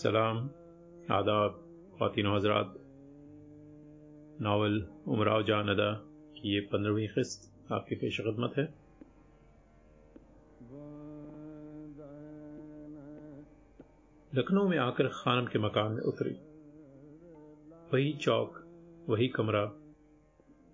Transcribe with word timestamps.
सलाम, 0.00 0.38
आदाब, 1.12 1.50
खातिन 1.94 2.26
हजरात। 2.26 2.74
नावल 4.40 4.88
उमराव 5.08 5.42
जान 5.42 5.68
अदा 5.68 5.92
की 6.34 6.54
ये 6.54 6.60
पंद्रहवीं 6.60 7.08
किस्त 7.08 7.72
आपकी 7.72 7.94
पेश 7.94 8.20
खदमत 8.20 8.52
है। 8.58 8.64
लखनऊ 14.34 14.68
में 14.68 14.78
आकर 14.78 15.08
खानम 15.08 15.46
के 15.46 15.58
मकान 15.58 15.92
में 15.92 16.02
उतरी। 16.02 16.32
वही 17.92 18.12
चौक, 18.12 18.64
वही 19.08 19.28
कमरा, 19.28 19.64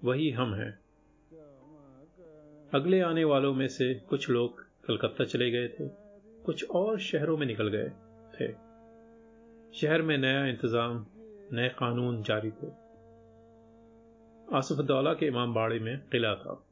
वही 0.04 0.30
हम 0.30 0.54
हैं। 0.54 0.78
अगले 2.74 3.00
आने 3.00 3.24
वालों 3.24 3.54
में 3.54 3.68
से 3.68 3.94
कुछ 3.94 4.30
लोग 4.30 4.60
कलकत्ता 4.60 5.24
चले 5.24 5.50
गए 5.50 5.68
थे, 5.68 5.88
कुछ 6.44 6.70
और 6.70 6.98
शहरों 6.98 7.36
में 7.36 7.46
निकल 7.46 7.68
गए 7.68 7.88
थे। 8.34 8.65
शहर 9.80 10.02
में 10.02 10.18
नया 10.18 10.46
इंतज़ाम, 10.46 11.06
नए 11.52 11.68
कानून 11.68 12.22
जारी 12.22 12.50
थे 12.50 12.68
आसफदौला 14.56 15.14
के 15.14 15.26
इमाम 15.26 15.54
बाड़े 15.54 15.78
में 15.78 15.98
किला 16.00 16.34
था। 16.34 16.66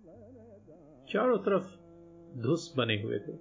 चारों 1.11 1.39
तरफ़ 1.39 1.77
धुस 2.39 2.75
बने 2.77 3.03
हुए 3.03 3.19
थे। 3.19 3.33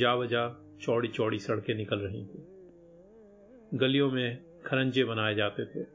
जा 0.00 0.16
बजा 0.16 0.76
चौड़ी 0.82 1.08
चौड़ी 1.08 1.38
सड़कें 1.38 1.74
निकल 1.74 1.98
रही 1.98 2.26
थी। 2.26 2.44
गलियों 3.74 4.10
में 4.10 4.44
खरंजे 4.66 5.04
बनाए 5.04 5.34
जाते 5.34 5.64
थे। 5.64 5.86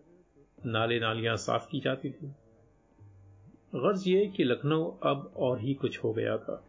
नाले 0.65 0.99
नालियाँ 0.99 1.35
साफ़ 1.35 1.67
की 1.71 1.79
जाती 1.79 2.11
थी। 2.11 2.27
गर्ज 3.75 4.07
ये 4.07 4.27
कि 4.27 4.43
लखनऊ 4.43 4.91
अब 5.03 5.33
और 5.37 5.59
ही 5.59 5.73
कुछ 5.73 6.03
हो 6.03 6.13
गया 6.13 6.37
था। 6.37 6.63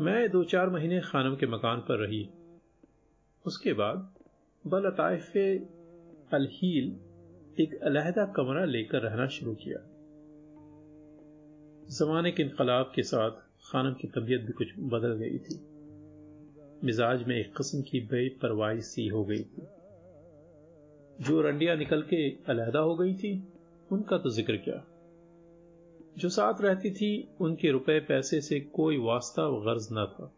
मैं 0.00 0.30
दो 0.30 0.44
चार 0.44 0.70
महीने 0.70 1.00
खानम 1.00 1.36
के 1.36 1.46
मकान 1.46 1.80
पर 1.80 2.06
रही। 2.06 2.30
उसके 3.46 3.72
बाद 3.72 4.14
बलताइफ 4.66 5.36
अलहील 6.34 6.96
एक 7.62 7.74
अलहदा 7.82 8.24
कमरा 8.26 8.64
लेकर 8.64 8.98
रहना 8.98 9.26
शुरू 9.26 9.54
किया। 9.54 9.78
जमाने 11.90 12.32
के 12.32 12.42
इनकलाब 12.42 12.92
के 12.94 13.02
साथ 13.02 13.30
खानम 13.70 13.94
की 13.94 14.08
तबीयत 14.08 14.40
भी 14.40 14.52
कुछ 14.52 14.66
बदल 14.78 15.12
गई 15.12 15.38
थी। 15.38 15.60
मिजाज 16.84 17.22
में 17.22 17.36
एक 17.36 17.56
किस्म 17.56 17.82
की 17.82 18.00
बेपरवाही 18.00 18.80
सी 18.80 19.08
हो 19.08 19.24
गई 19.24 19.42
थी। 19.42 19.66
जो 21.20 21.40
रंडिया 21.40 21.74
निकल 21.74 22.02
के 22.02 22.30
अलहदा 22.30 22.78
हो 22.78 22.96
गई 22.96 23.14
थी, 23.14 23.48
उनका 23.92 24.18
तो 24.18 24.30
ज़िक्र 24.30 24.56
क्या? 24.56 24.84
जो 26.18 26.28
साथ 26.28 26.60
रहती 26.60 26.90
थी, 26.90 27.28
उनके 27.40 27.70
रुपए 27.70 28.00
पैसे 28.00 28.40
से 28.40 28.60
कोई 28.60 28.98
वास्ता 28.98 29.42
गर्ज 29.42 29.88
न 29.92 30.06
था। 30.06 30.34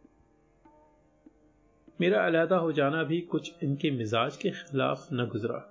मेरा 2.01 2.25
अलहदा 2.27 2.57
हो 2.57 2.73
जाना 2.73 3.03
भी 3.03 3.21
कुछ 3.21 3.55
इनके 3.63 3.91
मिजाज 3.91 4.37
के 4.37 4.51
खिलाफ 4.51 5.09
न 5.13 5.27
गुजरा। 5.27 5.71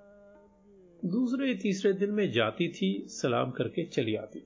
दूसरे, 1.04 1.54
तीसरे 1.54 1.92
दिन 1.92 2.10
में 2.10 2.32
जाती 2.32 2.68
थी, 2.68 3.04
सलाम 3.08 3.50
करके 3.50 3.84
चली 3.84 4.14
आती 4.14 4.42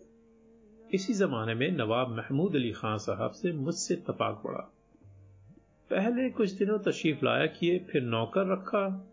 इसी 0.95 1.15
जमाने 1.15 1.55
में 1.55 1.71
नवाब 1.71 2.09
महमूद 2.09 2.55
अली 2.57 2.73
खान 2.73 2.99
साहब 2.99 3.31
से 3.31 3.53
मुझसे 3.53 3.97
तपाक 3.97 4.43
पड़ा 4.45 4.75
पहले 5.91 6.31
कुछ 6.31 6.51
दिनों 6.51 6.79
तशरीफ़ 6.79 7.25
लाया 7.25 7.47
किए, 7.47 7.79
फिर 7.79 8.03
नौकर 8.03 8.53
रखा। 8.53 9.13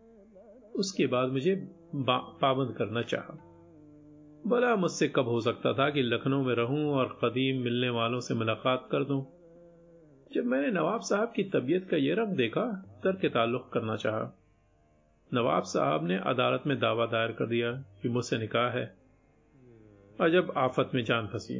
उसके 0.75 1.07
बाद 1.07 1.29
मुझे 1.29 1.55
पाबंद 1.95 2.75
करना 2.77 3.01
चाहा। 3.01 3.33
भला 4.47 4.75
मुझसे 4.75 5.07
कब 5.07 5.27
हो 5.27 5.41
सकता 5.41 5.73
था 5.73 5.89
कि 5.89 6.01
लखनऊ 6.01 6.43
में 6.43 6.55
रहूँ 6.55 6.91
और 6.91 7.19
कदीम 7.23 7.61
मिलने 7.61 7.89
वालों 7.89 8.19
से 8.19 8.33
मुलाकात 8.33 8.87
कर 8.91 9.03
दूँ? 9.03 9.25
जब 10.35 10.45
मैंने 10.45 10.67
नवाब 10.67 11.01
साहब 11.01 11.33
की 11.35 11.43
तबीयत 11.43 11.89
का 11.89 11.97
यह 11.97 12.15
रंग 12.15 12.35
देखा 12.35 12.85
तर 13.03 13.11
के 13.11 13.29
ताल्लुक 13.29 13.69
करना 13.73 13.95
चाहा। 13.95 14.37
नवाब 15.33 15.63
साहब 15.63 16.07
ने 16.07 16.17
अदालत 16.17 16.63
में 16.67 16.79
दावा 16.79 17.05
दायर 17.05 17.31
कर 17.31 17.45
दिया 17.45 17.71
कि 17.71 18.09
मुझसे 18.09 18.37
निकाह 18.37 18.69
है। 18.69 18.95
अजब 20.21 20.53
आफत 20.57 20.91
में 20.95 21.03
जान 21.03 21.27
फंसी। 21.27 21.59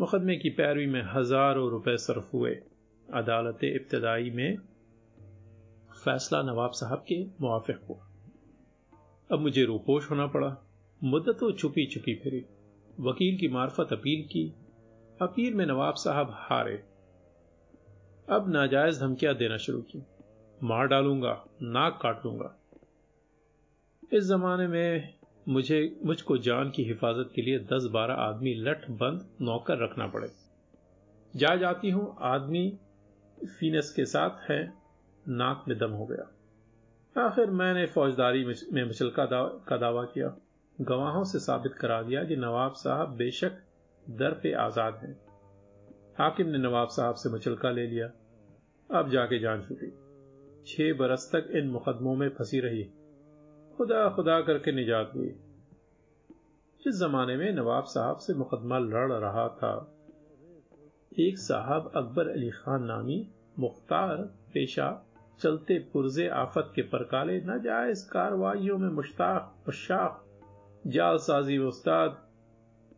मुकदमे 0.00 0.36
की 0.36 0.50
पैरवी 0.50 0.86
में 0.86 1.02
हज़ारों 1.02 1.70
रुपए 1.70 1.96
सर्फ 1.96 2.34
हुए। 2.34 2.50
अदालत 3.14 3.64
इब्तदाई 3.64 4.30
में 4.30 4.56
फैसला 6.04 6.42
नवाब 6.42 6.70
साहब 6.70 6.98
के 6.98 7.24
मुआफिक 7.40 7.80
हुआ। 7.88 8.08
अब 9.32 9.40
मुझे 9.40 9.64
रूपोश 9.64 10.10
होना 10.10 10.26
पड़ा। 10.26 10.56
मुद्दतों 11.04 11.52
छुपी 11.52 11.86
छुपी 11.86 12.14
फिरी। 12.14 12.44
वकील 13.00 13.38
की 13.38 13.48
मार्फत 13.48 13.88
अपील 13.92 14.24
की। 14.24 14.54
अपील 15.22 15.54
में 15.54 15.66
नवाब 15.66 15.94
साहब 15.94 16.28
हारे। 16.30 16.91
अब 18.28 18.48
नाजायज 18.48 19.00
धमकियाँ 19.00 19.34
देना 19.34 19.56
शुरू 19.56 19.80
की। 19.80 20.02
मार 20.64 20.86
डालूँगा, 20.86 21.44
नाक 21.62 21.98
काट 22.02 22.26
लूँगा 22.26 22.54
इस 24.12 24.24
जमाने 24.24 24.66
में 24.66 25.14
मुझे, 25.48 25.96
मुझको 26.04 26.38
जान 26.38 26.70
की 26.70 26.84
हिफाजत 26.84 27.30
के 27.34 27.42
लिए 27.42 27.58
दस 27.58 27.88
बारह 27.92 28.14
आदमी 28.14 28.54
लठ 28.54 28.90
बंद 28.90 29.28
नौकर 29.40 29.78
रखना 29.78 30.06
पड़े। 30.06 30.28
जा 31.36 31.56
जाती 31.56 31.90
हूँ, 31.90 32.16
आदमी 32.20 32.78
फीनस 33.58 33.92
के 33.92 34.04
साथ 34.04 34.50
है, 34.50 34.72
नाक 35.28 35.64
में 35.68 35.78
दम 35.78 35.90
हो 35.90 36.06
गया। 36.06 36.30
आखिर 37.26 37.50
मैंने 37.50 37.86
फौजदारी 37.86 38.44
में 38.44 38.84
मुचलका 38.84 39.26
का 39.68 39.76
दावा 39.76 40.04
किया। 40.04 40.36
गवाहों 40.80 41.24
से 41.24 41.38
साबित 41.38 41.74
करा 41.74 42.02
दिया 42.02 42.24
कि 42.24 42.36
नवाब 42.36 42.72
साहब 42.72 43.16
बेशक 43.16 43.60
दर 44.10 44.32
पे 44.32 44.52
आज़ाद 44.52 44.94
हैं। 44.94 45.31
हाकिम 46.18 46.46
ने 46.46 46.58
नवाब 46.58 46.88
साहब 46.88 47.14
से 47.14 47.28
मुचलका 47.28 47.70
ले 47.70 47.86
लिया। 47.86 48.10
अब 48.98 49.10
जाके 49.10 49.38
जान 49.38 49.62
छुटी। 49.62 49.90
छह 50.66 50.98
बरस 50.98 51.30
तक 51.34 51.50
इन 51.50 51.68
मुकदमों 51.68 52.16
में 52.16 52.28
फंसी 52.28 52.60
रही। 52.60 52.84
खुदा 53.76 54.08
खुदा 54.08 54.40
करके 54.40 54.72
निजात 54.72 55.12
हुई। 55.16 55.28
जिस 56.84 57.00
जमाने 57.00 57.36
में 57.36 57.52
नवाब 57.52 57.84
साहब 57.84 58.16
से 58.16 58.34
मुकदमा 58.34 58.78
लड़ 58.78 59.12
रहा 59.12 59.48
था, 59.48 59.96
एक 61.18 61.38
साहब 61.38 61.92
अकबर 61.96 62.28
अली 62.28 62.50
खान 62.50 62.84
नामी 62.84 63.28
मुख्तार 63.58 64.16
पेशा 64.54 65.06
चलते 65.40 65.78
पुरजे 65.78 66.28
आफत 66.28 66.72
के 66.74 66.82
परकाले 66.82 67.40
नाजायज 67.40 68.02
कार्रवाइयों 68.02 68.78
में 68.78 68.88
मुश्ताक 68.88 69.68
उशाक 69.68 70.24
जालसाजी 70.86 71.58
उस्ताद 71.58 72.21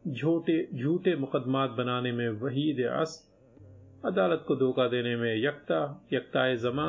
झूठे 0.08 0.68
झूठे 0.74 1.16
मुकदमात 1.16 1.70
बनाने 1.70 2.12
में 2.12 2.28
वहीद 2.28 2.80
अस, 2.86 3.12
अदालत 4.04 4.44
को 4.48 4.56
धोखा 4.56 4.86
देने 4.88 5.16
में 5.16 5.44
यकता, 5.44 6.06
यकताए 6.12 6.56
जमा, 6.56 6.86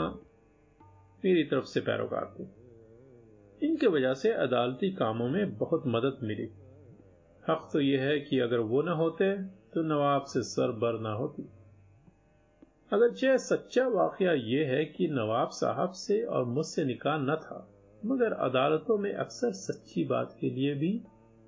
मेरी 1.25 1.43
तरफ़ 1.43 1.65
से 1.65 1.79
पैरोकार 1.79 2.33
थे 2.39 2.43
इनके 3.61 3.87
वजह 3.87 4.13
से 4.13 4.31
अदालती 4.31 4.91
कामों 4.91 5.29
में 5.29 5.57
बहुत 5.57 5.83
मदद 5.87 6.19
मिली। 6.23 6.49
हक 7.49 7.69
तो 7.73 7.79
यह 7.79 8.01
है 8.01 8.19
कि 8.19 8.39
अगर 8.39 8.59
वो 8.59 8.81
न 8.81 8.87
होते 8.87 9.37
तो 9.43 9.83
नवाब 9.83 10.23
से 10.23 10.43
सर 10.43 10.71
बर 10.71 10.99
ना 10.99 11.13
होती। 11.13 11.43
अगरचे 12.93 13.37
सच्चा 13.37 13.87
वाकया 13.87 14.33
यह 14.33 14.67
है 14.67 14.85
कि 14.85 15.07
नवाब 15.07 15.49
साहब 15.49 15.91
से 15.91 16.21
और 16.23 16.45
मुझसे 16.45 16.85
निकाह 16.85 17.17
न 17.17 17.35
था, 17.35 17.67
मगर 18.05 18.31
अदालतों 18.31 18.97
में 18.97 19.13
अक्सर 19.13 19.51
सच्ची 19.51 20.03
बात 20.03 20.37
के 20.41 20.49
लिए 20.49 20.75
भी 20.75 21.01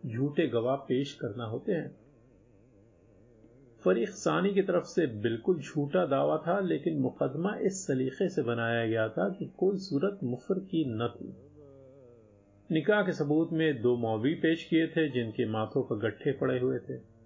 झूठे 0.06 0.48
गवाह 0.48 0.76
पेश 0.76 1.14
करना 1.14 1.46
होते 1.46 1.72
हैं। 1.72 1.96
फरीक 3.84 4.10
सानी 4.10 4.54
की 4.54 4.62
तरफ़ 4.62 4.84
से 4.84 5.08
बिल्कुल 5.08 5.60
झूठा 5.60 6.06
दावा 6.06 6.38
था, 6.38 6.60
लेकिन 6.60 7.00
मुकदमा 7.00 7.56
इस 7.56 7.88
सलीके 7.88 8.30
से 8.30 8.42
बनाया 8.42 8.88
गया 8.88 9.10
था 9.10 9.30
कि 9.30 9.54
कोई 9.58 9.78
सूरत 9.78 10.20
मुफर 10.24 10.60
की 10.60 10.86
न 10.88 11.08
थी। 11.08 11.36
निकाह 12.72 13.02
के 13.02 13.12
सबूत 13.12 13.50
में 13.54 13.82
दो 13.82 13.98
मौवी 13.98 14.34
पेश 14.34 14.64
किए 14.64 14.88
थे, 14.88 15.10
जिनके 15.10 15.46
माथों 15.46 15.84
पर 15.84 15.96
गट्ठे 15.96 16.32
पड़े 16.32 16.60
हुए 16.60 16.80
थे। 16.80 17.18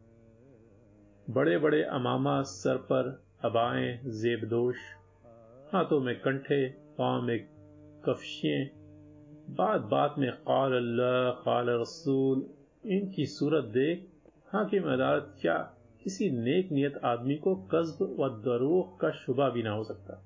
बड़े 1.29 1.57
बड़े 1.57 1.83
अमामा 1.83 2.41
सर 2.41 2.75
पर 2.75 3.23
अबाएँ, 3.45 3.97
जेबदोश, 3.97 4.75
हाथों 5.73 5.99
में 5.99 6.19
कंठे, 6.19 6.69
पाँव 6.69 7.21
में 7.21 7.39
कफशियाँ 8.05 8.81
बात 9.49 9.81
बात 9.81 10.15
में 10.17 10.31
काल 10.31 10.71
अल्लाह, 10.71 11.31
काल 11.31 11.69
रसूल 11.69 12.53
इनकी 12.85 13.25
सूरत 13.25 13.63
देख 13.63 14.07
हाकिम 14.53 14.83
अदालत 14.83 15.35
क्या 15.41 15.57
किसी 16.03 16.29
नेक 16.29 16.71
नियत 16.71 16.97
आदमी 17.03 17.35
को 17.35 17.55
कस्ब 17.55 18.15
व 18.19 18.29
दरोख 18.29 18.99
का 18.99 19.11
शुबा 19.11 19.49
भी 19.49 19.63
ना 19.63 19.71
हो 19.71 19.83
सकता? 19.83 20.25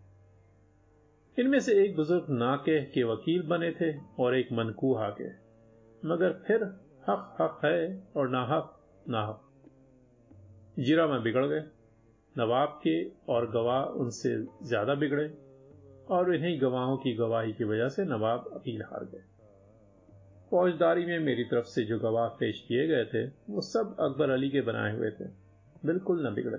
इनमें 1.39 1.59
से 1.59 1.85
एक 1.85 1.95
बुज़ुर्ग 1.95 2.25
नाके 2.29 2.81
के 2.85 3.03
वकील 3.03 3.41
बने 3.41 3.71
थे 3.71 3.99
और 4.19 4.35
एक 4.35 4.51
मनकूहा 4.51 5.09
के। 5.09 5.27
मगर 6.07 6.33
फिर 6.47 6.63
हक 7.09 7.37
हक 7.41 7.59
है 7.65 8.03
और 8.17 8.29
ना 8.29 8.45
हक 8.45 8.79
ना 9.09 9.25
हक। 9.25 9.41
जीरा 10.79 11.07
में 11.07 11.23
बिगड़ 11.23 11.45
गए। 11.45 11.63
नवाब 12.37 12.79
के 12.83 13.09
और 13.09 13.51
गवाह 13.51 13.83
उनसे 13.83 14.35
ज़्यादा 14.63 14.95
बिगड़े 14.95 15.27
और 16.09 16.35
इन्हीं 16.35 16.61
गवाहों 16.61 16.97
की 16.97 17.13
गवाही 17.13 17.53
की 17.53 17.63
वजह 17.63 17.89
से 17.89 18.05
नवाब 18.05 18.49
अपील 18.53 18.81
हार 18.81 19.05
गए। 19.05 19.34
फौजदारी 20.55 21.05
में 21.05 21.19
मेरी 21.19 21.43
तरफ़ 21.43 21.65
से 21.65 21.83
जो 21.83 21.99
गवाह 21.99 22.27
पेश 22.27 22.65
किए 22.67 22.87
गए 22.87 23.05
थे, 23.05 23.25
वो 23.25 23.61
सब 23.61 23.97
अकबर 23.99 24.29
अली 24.29 24.49
के 24.49 24.61
बनाए 24.61 24.97
हुए 24.97 25.11
थे। 25.11 25.25
बिल्कुल 25.85 26.27
न 26.27 26.33
बिगड़े। 26.33 26.57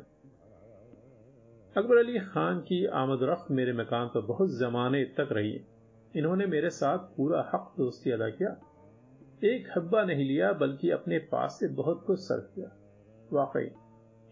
अकबर 1.77 1.97
अली 1.97 2.19
खान 2.19 2.61
की 2.61 2.87
आमद 2.87 3.19
रफ्त 3.23 3.51
मेरे 3.51 3.73
मकान 3.73 4.07
पर 4.07 4.21
बहुत 4.21 4.59
जमाने 4.59 5.05
तक 5.05 5.29
रही। 5.33 5.61
इन्होंने 6.17 6.47
मेरे 6.47 6.71
साथ 6.71 6.99
पूरा 6.99 7.51
हक 7.55 7.75
दोस्ती 7.79 8.11
अदा 8.11 8.29
किया। 8.29 8.61
एक 9.45 9.79
हब्बा 9.79 10.05
नहीं 10.05 10.25
लिया, 10.29 10.53
बल्कि 10.53 10.91
अपने 10.91 11.19
पास 11.19 11.57
से 11.61 11.69
बहुत 11.69 12.05
कुछ 12.07 12.19
सर्व 12.19 12.41
किया। 12.41 12.77
वाकई, 13.33 13.71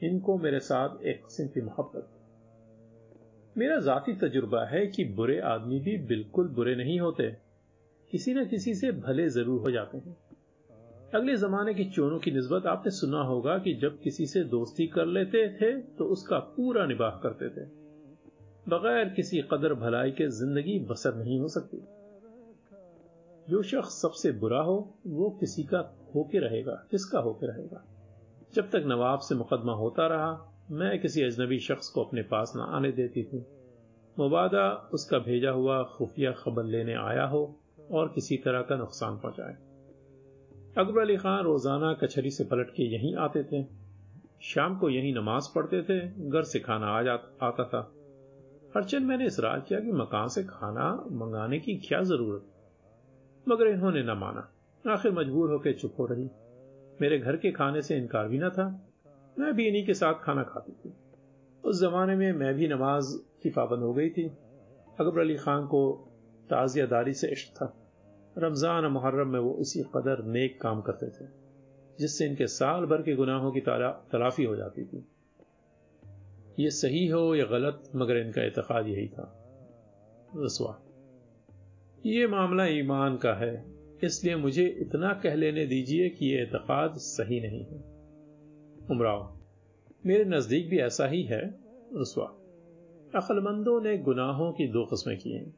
इनको 0.06 0.38
मेरे 0.38 0.60
साथ 0.60 1.02
एक 1.02 1.16
किस्म 1.16 1.46
की 1.46 1.60
मोहब्बत। 1.60 2.08
मेरा 3.58 3.80
जाती 3.80 4.12
तजुर्बा 4.12 4.64
है 4.64 4.86
कि 4.86 5.04
बुरे 5.04 5.40
आदमी 5.40 5.80
भी 5.80 5.98
बिल्कुल 5.98 6.48
बुरे 6.48 6.76
नहीं 6.76 7.00
होते। 7.00 7.43
किसी 8.14 8.34
न 8.34 8.44
किसी 8.44 8.74
से 8.74 8.90
भले 8.92 9.28
ज़रूर 9.28 9.60
हो 9.60 9.70
जाते 9.70 9.98
हैं। 9.98 10.16
अगले 11.14 11.36
जमाने 11.36 11.72
की 11.74 11.84
चोरों 11.84 12.18
की 12.18 12.30
नस्बत 12.30 12.66
आपने 12.66 12.90
सुना 12.90 13.22
होगा 13.22 13.56
कि 13.58 13.72
जब 13.74 13.98
किसी 14.00 14.26
से 14.26 14.42
दोस्ती 14.44 14.86
कर 14.86 15.06
लेते 15.06 15.48
थे 15.56 15.70
तो 15.98 16.04
उसका 16.04 16.38
पूरा 16.38 16.84
निबाह 16.86 17.10
करते 17.10 17.48
थे। 17.48 17.64
बगैर 18.68 19.08
किसी 19.08 19.42
कदर 19.52 19.74
भलाई 19.74 20.10
के 20.10 20.28
ज़िंदगी 20.28 20.78
बसर 20.78 21.14
नहीं 21.14 21.40
हो 21.40 21.48
सकती। 21.48 21.82
जो 23.48 23.62
शख्स 23.62 24.00
सबसे 24.02 24.32
बुरा 24.32 24.60
हो, 24.60 24.76
वो 25.06 25.30
किसी 25.30 25.62
का 25.64 25.78
होके 26.14 26.38
रहेगा, 26.38 26.86
किसका 26.90 27.18
होके 27.18 27.46
रहेगा? 27.46 27.84
जब 28.54 28.70
तक 28.70 28.84
नवाब 28.86 29.18
से 29.18 29.34
मुकदमा 29.34 29.72
होता 29.72 30.06
रहा, 30.06 30.30
मैं 30.70 30.98
किसी 31.00 31.22
अजनबी 31.22 31.58
शख्स 31.58 31.88
को 31.88 32.04
अपने 32.04 32.22
पास 32.22 32.52
न 32.56 32.60
आने 32.60 32.92
देती 32.92 33.22
थी। 33.22 33.44
मुबादा, 34.18 34.90
उसका 34.94 35.18
भेजा 35.18 35.50
हुआ 35.50 35.82
खुफिया 35.82 36.32
खबर 36.32 36.64
लेने 36.64 36.94
आया 36.94 37.26
हो 37.26 37.44
और 37.90 38.12
किसी 38.14 38.36
तरह 38.36 38.62
का 38.62 38.76
नुकसान 38.76 39.16
पहुँचाए। 39.16 39.54
अकबर 40.78 41.00
अली 41.00 41.16
खान 41.16 41.44
रोज़ाना 41.44 41.94
कचहरी 41.94 42.30
से 42.30 42.44
पलट 42.44 42.70
के 42.70 42.82
यहीं 42.82 43.16
आते 43.16 43.44
थे। 43.44 43.84
शाम 44.42 44.78
को 44.78 44.90
यहीं 44.90 45.14
नमाज़ 45.14 45.54
पढ़ते 45.54 45.82
थे, 45.82 46.28
घर 46.30 46.42
से 46.42 46.60
खाना 46.60 46.86
आ 46.86 47.02
जाता 47.02 47.46
आता 47.46 47.64
था। 47.64 47.92
हरचंद 48.76 49.02
मैंने 49.02 49.26
इसरार 49.26 49.60
किया 49.60 49.80
कि 49.80 49.92
मकान 49.92 50.28
से 50.28 50.44
खाना 50.44 51.04
मंगाने 51.12 51.58
की 51.58 51.74
क्या 51.74 52.02
ज़रूरत? 52.02 52.46
मगर 53.48 53.66
इन्होंने 53.66 54.02
न 54.02 54.10
माना। 54.10 54.50
आखिर 54.92 55.12
मजबूर 55.12 55.50
होकर 55.50 55.72
चुप 55.72 55.94
हो 55.98 56.06
रही। 56.06 56.30
मेरे 57.00 57.18
घर 57.18 57.36
के 57.36 57.52
खाने 57.52 57.82
से 57.82 57.96
इनकार 57.96 58.28
भी 58.28 58.38
न 58.38 58.48
था। 58.48 58.88
मैं 59.38 59.54
भी 59.54 59.68
इन्हीं 59.68 59.86
के 59.86 59.94
साथ 59.94 60.14
खाना 60.14 60.42
खाती 60.42 60.72
थी। 60.72 60.94
उस 61.64 61.80
जमाने 61.80 62.16
में 62.16 62.32
मैं 62.32 62.54
भी 62.54 62.68
नमाज़ 62.68 63.16
की 63.42 63.50
पाबंद 63.50 63.80
हो 63.80 63.94
गई 63.94 64.10
थी। 64.10 64.24
अकबर 65.00 65.20
अली 65.20 65.36
खान 65.36 65.66
को 65.66 66.10
ताजियादारी 66.50 67.12
से 67.14 67.28
इश्क 67.28 67.52
था। 67.52 67.72
रमज़ान 68.36 68.84
मुहर्रम 68.86 69.28
में 69.28 69.40
वो 69.40 69.56
इसी 69.60 69.82
कदर 69.94 70.22
नेक 70.26 70.60
काम 70.60 70.80
करते 70.80 71.08
थे, 71.08 71.26
जिससे 71.98 72.26
इनके 72.26 72.46
साल 72.48 72.86
भर 72.86 73.02
के 73.02 73.14
गुनाहों 73.14 73.52
की 73.52 73.60
तलाफी 73.60 74.44
हो 74.44 74.56
जाती 74.56 74.84
थी। 74.84 75.04
ये 76.58 76.70
सही 76.72 77.06
हो 77.08 77.34
या 77.34 77.44
गलत, 77.46 77.90
मगर 77.96 78.16
इनका 78.16 78.42
एतकाद 78.42 78.88
यही 78.88 79.06
था। 79.08 79.30
रसवा, 80.36 80.78
ये 82.06 82.26
मामला 82.26 82.66
ईमान 82.68 83.16
का 83.16 83.34
है, 83.34 83.64
इसलिए 84.04 84.36
मुझे 84.36 84.66
इतना 84.80 85.12
कह 85.22 85.34
लेने 85.34 85.66
दीजिए 85.66 86.08
कि 86.08 86.26
यह 86.26 86.42
एतकाद 86.42 86.94
सही 86.98 87.40
नहीं 87.40 87.64
है। 87.64 87.82
उमराव, 88.90 89.28
मेरे 90.06 90.24
नज़दीक 90.26 90.68
भी 90.70 90.78
ऐसा 90.80 91.06
ही 91.06 91.22
है। 91.22 91.42
रसवा, 91.94 92.24
अक्लमंदों 93.14 93.80
ने 93.80 93.96
गुनाहों 93.98 94.52
की 94.52 94.66
दो 94.68 94.84
किस्में 94.84 95.16
की 95.18 95.32
हैं। 95.32 95.52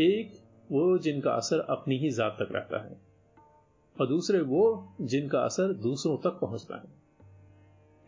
एक 0.00 0.32
वो 0.72 0.98
जिनका 0.98 1.30
असर 1.32 1.60
अपनी 1.60 1.98
ही 1.98 2.10
जात 2.10 2.36
तक 2.40 2.52
रहता 2.52 2.84
है 2.84 3.00
और 4.00 4.06
दूसरे 4.06 4.40
वो 4.40 4.94
जिनका 5.00 5.40
असर 5.40 5.72
दूसरों 5.72 6.16
तक 6.16 6.30
पहुँचता 6.30 6.76
है। 6.76 7.02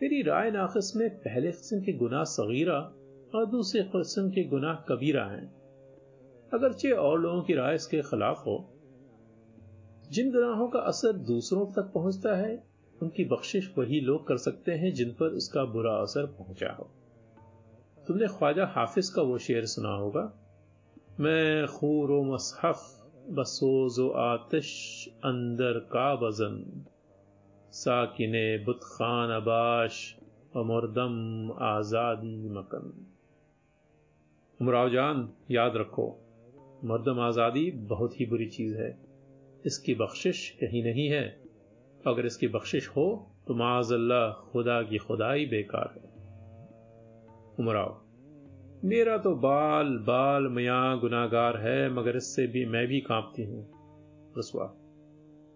मेरी 0.02 0.22
राय 0.22 0.50
नाकस 0.50 0.92
में 0.96 1.10
पहले 1.10 1.52
किस्म 1.52 1.80
के 1.80 1.92
गुनाह 1.92 2.24
सगीरा 2.24 2.78
और 3.34 3.46
दूसरे 3.46 3.82
किस्म 3.82 4.30
के 4.30 4.44
गुनाह 4.44 4.74
कबीरा 4.74 5.24
हैं। 5.24 5.54
अगरचे 6.54 6.90
और 6.90 7.20
लोगों 7.20 7.42
की 7.42 7.54
राय 7.54 7.74
इसके 7.74 8.02
खिलाफ 8.02 8.46
हो। 8.46 8.70
जिन 10.10 10.32
गुनाहों 10.32 10.68
का 10.68 10.78
असर 10.78 11.12
दूसरों 11.12 11.66
तक 11.66 11.90
पहुँचता 11.94 12.36
है, 12.36 12.64
उनकी 13.02 13.24
बख्शिश 13.24 13.74
वही 13.78 14.00
लोग 14.00 14.26
कर 14.26 14.36
सकते 14.36 14.72
हैं 14.72 14.94
जिन 14.94 15.10
पर 15.10 15.26
उसका 15.26 15.64
बुरा 15.64 15.92
असर 15.92 16.26
पहुँचा 16.26 16.72
हो। 16.72 16.90
तुमने 18.06 18.26
ख्वाजा 18.26 18.66
हाफिज 18.66 19.08
का 19.08 19.22
वो 19.22 19.38
शेर 19.38 19.66
सुना 19.66 19.88
होगा। 19.88 20.43
मैं 21.20 21.66
खूर 21.66 22.32
मसहफ 22.32 23.10
बसोज 23.30 24.12
आतिश 24.16 24.70
अंदर 25.24 25.78
का 25.78 26.14
वज़न 26.14 26.86
साकिने 27.70 28.58
बुतखान 28.58 29.30
अबाश 29.30 30.16
मुर्दम 30.56 31.52
आज़ादी 31.58 32.48
मकन। 32.48 33.06
उमराव 34.60 34.90
जान, 34.90 35.32
याद 35.50 35.76
रखो, 35.76 36.20
मर्दम 36.84 37.20
आज़ादी 37.20 37.70
बहुत 37.70 38.20
ही 38.20 38.26
बुरी 38.26 38.46
चीज़ 38.46 38.76
है। 38.76 38.98
इसकी 39.66 39.94
बख्शिश 39.94 40.50
कहीं 40.50 40.84
नहीं 40.84 41.08
है। 41.08 41.40
अगर 42.06 42.26
इसकी 42.26 42.48
बख्शिश 42.48 42.88
हो 42.88 43.30
तो 43.46 43.54
माजल्ला 43.54 44.30
खुदा 44.30 44.82
की 44.82 44.98
खुदाई 44.98 45.46
बेकार 45.46 45.94
है। 45.96 46.10
उमराव। 47.60 48.03
मेरा 48.84 49.16
तो 49.18 49.34
बाल 49.34 49.96
बाल 49.98 50.46
मया 50.48 50.96
गुनागार 50.96 51.56
है, 51.56 51.90
मगर 51.90 52.16
इससे 52.16 52.46
भी 52.46 52.64
मैं 52.66 52.86
भी 52.86 53.00
कांपती 53.00 53.44
हूँ। 53.44 53.62
रसवा 54.38 54.64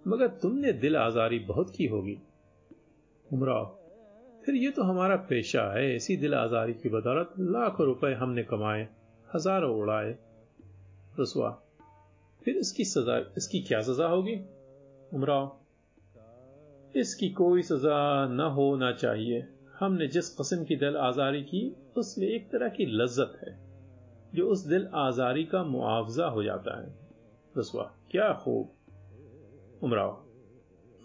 मगर 0.06 0.28
तुमने 0.42 0.72
दिल 0.72 0.96
आजारी 0.96 1.38
बहुत 1.38 1.72
की 1.76 1.86
होगी। 1.86 2.16
उमराव, 3.32 3.64
फिर 4.46 4.54
ये 4.54 4.70
तो 4.70 4.82
हमारा 4.82 5.16
पेशा 5.16 5.62
है, 5.72 5.96
इसी 5.96 6.16
दिल 6.16 6.34
आजारी 6.34 6.72
की 6.72 6.88
बदौलत 6.88 7.34
लाखों 7.40 7.86
रुपए 7.86 8.12
हमने 8.14 8.42
कमाए, 8.42 8.88
हज़ारों 9.34 9.74
उड़ाए। 9.78 10.16
रसवा 11.20 11.50
फिर 12.42 12.56
इसकी 12.56 12.84
सजा, 12.84 13.18
इसकी 13.36 13.60
क्या 13.60 13.80
सजा 13.80 14.06
होगी? 14.06 14.36
उमराव, 15.14 15.56
इसकी 16.96 17.28
कोई 17.30 17.62
सजा 17.62 18.26
न 18.28 18.40
होना 18.40 18.92
चाहिए। 18.92 19.46
हमने 19.80 20.06
जिस 20.06 20.28
कस्म 20.30 20.64
की 20.64 20.76
दिल 20.76 20.96
आजारी 20.96 21.42
की, 21.42 21.76
उसमें 21.96 22.26
एक 22.26 22.50
तरह 22.50 22.68
की 22.68 22.86
लज्जत 22.86 23.38
है, 23.46 23.58
जो 24.34 24.48
उस 24.48 24.66
दिल 24.66 24.88
आजारी 24.94 25.44
का 25.44 25.64
मुआवजा 25.64 26.26
हो 26.26 26.42
जाता 26.42 26.82
है। 26.82 26.94
रसवा 27.58 27.94
क्या 28.10 28.32
खूब। 28.32 28.72
उमराव, 29.82 30.24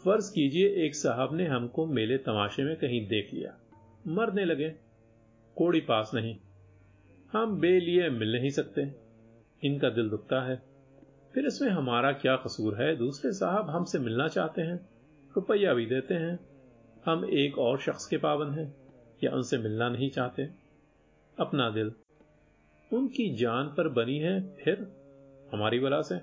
फ़र्ज़ 0.05 0.33
कीजिए 0.33 0.69
एक 0.69 0.95
साहब 0.95 1.29
ने 1.33 1.47
हमको 1.47 1.85
मेले 1.85 2.17
तमाशे 2.17 2.63
में 2.63 2.75
कहीं 2.75 3.07
देख 3.07 3.33
लिया। 3.33 3.57
मरने 4.07 4.45
लगे। 4.45 4.69
कोड़ी 5.55 5.81
पास 5.81 6.11
नहीं। 6.13 6.37
हम 7.33 7.59
बेलिए 7.59 8.09
मिल 8.09 8.31
नहीं 8.31 8.49
सकते। 8.49 8.95
इनका 9.63 9.89
दिल 9.89 10.09
दुखता 10.09 10.41
है। 10.41 10.63
फिर 11.33 11.45
इसमें 11.45 11.69
हमारा 11.69 12.11
क्या 12.11 12.35
कसूर 12.35 12.83
है? 12.83 12.95
दूसरे 12.95 13.31
साहब 13.31 13.69
हमसे 13.69 13.99
मिलना 13.99 14.27
चाहते 14.27 14.61
हैं। 14.61 14.89
रुपया 15.35 15.73
भी 15.73 15.85
देते 15.85 16.13
हैं। 16.13 16.52
हम 17.05 17.25
एक 17.25 17.57
और 17.57 17.79
शख्स 17.79 18.05
के 18.05 18.17
पाबंद 18.17 18.59
हैं, 18.59 18.75
या 19.23 19.31
उनसे 19.31 19.57
मिलना 19.57 19.89
नहीं 19.89 20.09
चाहते। 20.09 20.49
अपना 21.39 21.69
दिल। 21.69 21.91
उनकी 22.93 23.35
जान 23.35 23.67
पर 23.67 23.87
बनी 23.87 24.19
है, 24.19 24.55
फिर 24.55 24.91
हमारी 25.53 25.79
वला 25.79 26.01
से। 26.01 26.15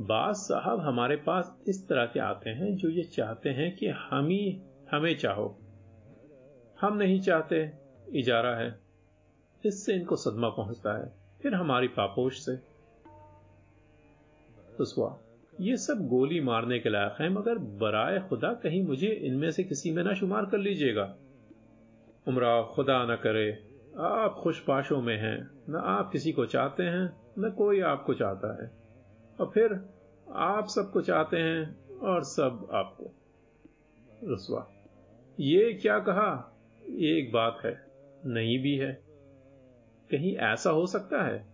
बास 0.00 0.36
साहब 0.36 0.80
हमारे 0.80 1.16
पास 1.16 1.58
इस 1.68 1.88
तरह 1.88 2.06
के 2.06 2.20
आते 2.20 2.50
हैं, 2.50 2.76
जो 2.76 2.88
ये 2.88 3.02
चाहते 3.02 3.50
हैं 3.50 3.76
कि 3.76 3.88
हम 3.88 4.26
ही 4.26 4.60
हमें 4.90 5.18
चाहो। 5.18 5.58
हम 6.80 6.96
नहीं 6.96 7.20
चाहते, 7.20 7.72
इजारा 8.14 8.56
है। 8.56 8.80
इससे 9.66 9.94
इनको 9.94 10.16
सदमा 10.16 10.48
पहुँचता 10.48 10.98
है, 10.98 11.12
फिर 11.42 11.54
हमारी 11.54 11.88
पापोश 11.88 12.38
से। 12.38 12.58
उसवा 14.80 15.18
ये 15.60 15.76
सब 15.76 16.06
गोली 16.08 16.40
मारने 16.40 16.78
के 16.78 16.88
लायक 16.88 17.16
हैं, 17.20 17.28
मगर 17.28 17.58
बराए 17.58 18.18
खुदा 18.28 18.52
कहीं 18.54 18.86
मुझे 18.86 19.06
इनमें 19.06 19.50
से 19.50 19.64
किसी 19.64 19.90
में 19.90 20.04
ना 20.04 20.14
शुमार 20.14 20.46
कर 20.46 20.58
लीजिएगा। 20.58 21.16
उमरा 22.28 22.62
खुदा 22.62 23.04
न 23.04 23.16
करे, 23.16 23.68
आप 23.98 24.40
खुशपाशों 24.42 25.02
में 25.02 25.18
हैं, 25.18 25.50
न 25.68 25.76
आप 25.76 26.10
किसी 26.12 26.32
को 26.32 26.46
चाहते 26.46 26.82
हैं, 26.82 27.20
न 27.38 27.50
कोई 27.50 27.80
आपको 27.80 28.14
चाहता 28.14 28.64
है। 28.64 28.70
और 29.40 29.50
फिर 29.54 29.80
आप 30.32 30.66
सबको 30.66 31.00
चाहते 31.00 31.36
हैं 31.36 31.86
और 31.98 32.22
सब 32.22 32.68
आपको। 32.72 33.04
रसवा 34.24 34.70
ये 35.40 35.72
क्या 35.72 35.98
कहा? 35.98 36.58
एक 36.88 37.32
बात 37.32 37.58
है, 37.64 37.86
नहीं 38.26 38.62
भी 38.62 38.76
है। 38.76 38.92
कहीं 40.10 40.36
ऐसा 40.36 40.70
हो 40.70 40.86
सकता 40.86 41.22
है? 41.22 41.49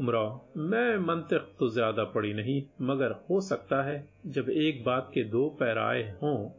उमरा। 0.00 0.50
मैं 0.56 0.98
मंतिक 0.98 1.40
तो 1.58 1.68
ज़्यादा 1.68 2.04
पड़ी 2.04 2.34
नहीं, 2.34 2.62
मगर 2.82 3.12
हो 3.30 3.40
सकता 3.40 3.82
है 3.82 4.08
जब 4.26 4.50
एक 4.50 4.84
बात 4.84 5.10
के 5.14 5.24
दो 5.24 5.48
पैराए 5.48 6.02
हों। 6.22 6.50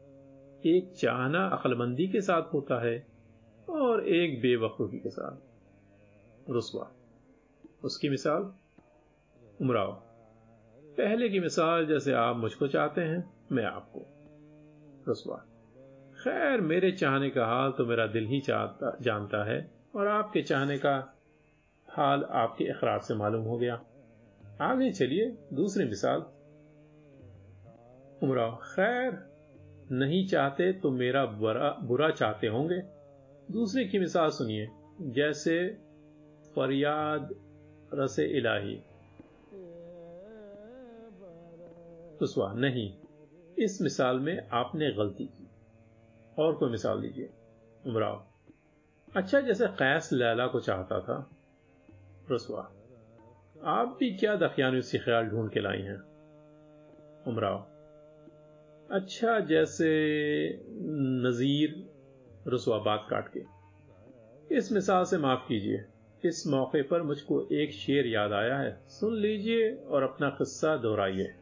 एक 0.65 0.94
चाहना 0.98 1.48
अकलमंदी 1.48 2.08
के 2.08 2.22
साथ 2.22 2.53
होता 2.53 2.86
है 2.86 3.08
और 3.70 4.08
एक 4.08 4.41
बेवकूफ़ी 4.41 4.98
के 4.98 5.10
साथ। 5.10 6.50
रुसवा। 6.50 6.91
उसकी 7.84 8.10
मिसाल? 8.10 8.51
उमराव। 9.62 9.91
पहले 10.98 11.29
की 11.29 11.39
मिसाल 11.39 11.86
जैसे 11.86 12.13
आप 12.13 12.36
मुझको 12.36 12.67
चाहते 12.67 13.01
हैं, 13.01 13.34
मैं 13.51 13.63
आपको। 13.63 14.06
रुसवा। 15.08 15.36
खैर, 16.24 16.62
मेरे 16.62 16.91
चाहने 16.91 17.29
का 17.29 17.46
हाल 17.46 17.72
तो 17.72 17.86
मेरा 17.86 18.08
दिल 18.08 18.25
ही 18.25 18.39
चाहता, 18.39 18.98
जानता 19.01 19.44
है 19.44 19.72
और 19.96 20.08
आपके 20.08 20.41
चाहने 20.41 20.77
का 20.77 21.17
हाल 21.98 22.24
आपके 22.24 22.66
अखराज 22.66 23.01
से 23.01 23.16
मालूम 23.16 23.42
हो 23.42 23.58
गया। 23.58 23.84
आगे 24.62 24.92
चलिए, 24.92 25.38
दूसरी 25.54 25.86
मिसाल। 25.86 26.20
उमरा, 28.24 28.51
खैर, 28.51 29.38
नहीं 29.92 30.27
चाहते 30.27 30.74
तो 30.74 30.92
मेरा 30.92 31.25
बुरा 31.25 31.77
बुरा 31.82 32.10
चाहते 32.10 32.48
होंगे। 32.48 32.82
दूसरे 33.51 33.86
की 33.86 34.00
मिसाल 34.00 34.30
सुनिए, 34.30 34.68
जैसे 35.01 35.70
फरियाद 36.56 37.36
रसे 37.94 38.25
इलाही। 38.25 38.77
उसवा, 42.22 42.54
नहीं, 42.54 42.98
इस 43.60 43.82
मिसाल 43.82 44.20
में 44.20 44.48
आपने 44.48 44.92
गलती 44.92 45.25
की। 45.25 45.48
और 46.39 46.56
कोई 46.56 46.70
मिसाल 46.70 47.01
दीजिए। 47.01 47.30
उमराव 47.88 48.27
अच्छा 49.16 49.42
जैसे 49.42 49.68
कैस 49.68 50.13
लैला 50.13 50.48
को 50.48 50.60
चाहता 50.60 51.00
था 51.00 51.30
रसवा 52.31 52.62
आप 53.72 53.96
भी 54.00 54.10
क्या 54.13 54.36
दफियानी 54.36 54.79
उससे 54.79 54.98
ख्याल 54.98 55.25
ढूंढ 55.25 55.50
के 55.51 55.60
लाई 55.60 55.81
हैं? 55.81 55.98
उमराव 57.27 57.65
अच्छा 58.89 59.39
जैसे 59.39 59.88
नजीर 61.24 61.74
रसवा 62.48 62.77
बात 62.77 63.07
काट 63.10 63.31
के, 63.38 63.41
इस 64.55 64.72
मिसाल 64.72 65.03
से 65.03 65.17
माफ़ 65.17 65.48
कीजिए, 65.48 65.84
इस 66.24 66.48
मौके 66.48 66.81
पर 66.81 67.01
मुझको 67.01 67.41
एक 67.51 67.72
शेर 67.72 68.07
याद 68.07 68.34
आया 68.34 68.57
है, 68.57 68.72
सुन 68.89 69.15
लीजिए 69.15 69.72
और 69.75 70.03
अपना 70.03 70.29
किस्सा 70.29 70.75
दोहराइए। 70.77 71.34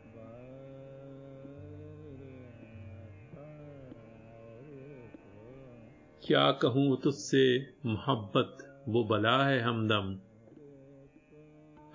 क्या 6.23 6.51
कहूँ 6.51 7.01
तुझसे, 7.01 7.45
मोहब्बत 7.85 8.57
वो 8.87 9.03
बला 9.03 9.43
है 9.45 9.59
हमदम 9.61 10.19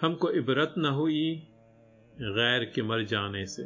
हमको 0.01 0.31
इबरत 0.31 0.75
न 0.79 0.87
हुई 0.87 1.49
गैर 2.21 2.65
के 2.65 2.83
मर 2.83 3.05
जाने 3.05 3.47
से। 3.47 3.63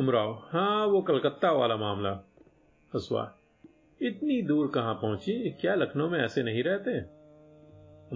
उमराव 0.00 0.42
हाँ, 0.46 0.86
वो 0.86 1.02
कलकत्ता 1.02 1.52
वाला 1.52 1.76
मामला। 1.76 2.22
हसवा, 2.94 3.38
इतनी 4.02 4.42
दूर 4.42 4.68
कहाँ 4.68 4.94
पहुँची? 4.94 5.50
क्या 5.50 5.74
लखनऊ 5.74 6.08
में 6.08 6.20
ऐसे 6.20 6.42
नहीं 6.42 6.62
रहते? 6.62 7.00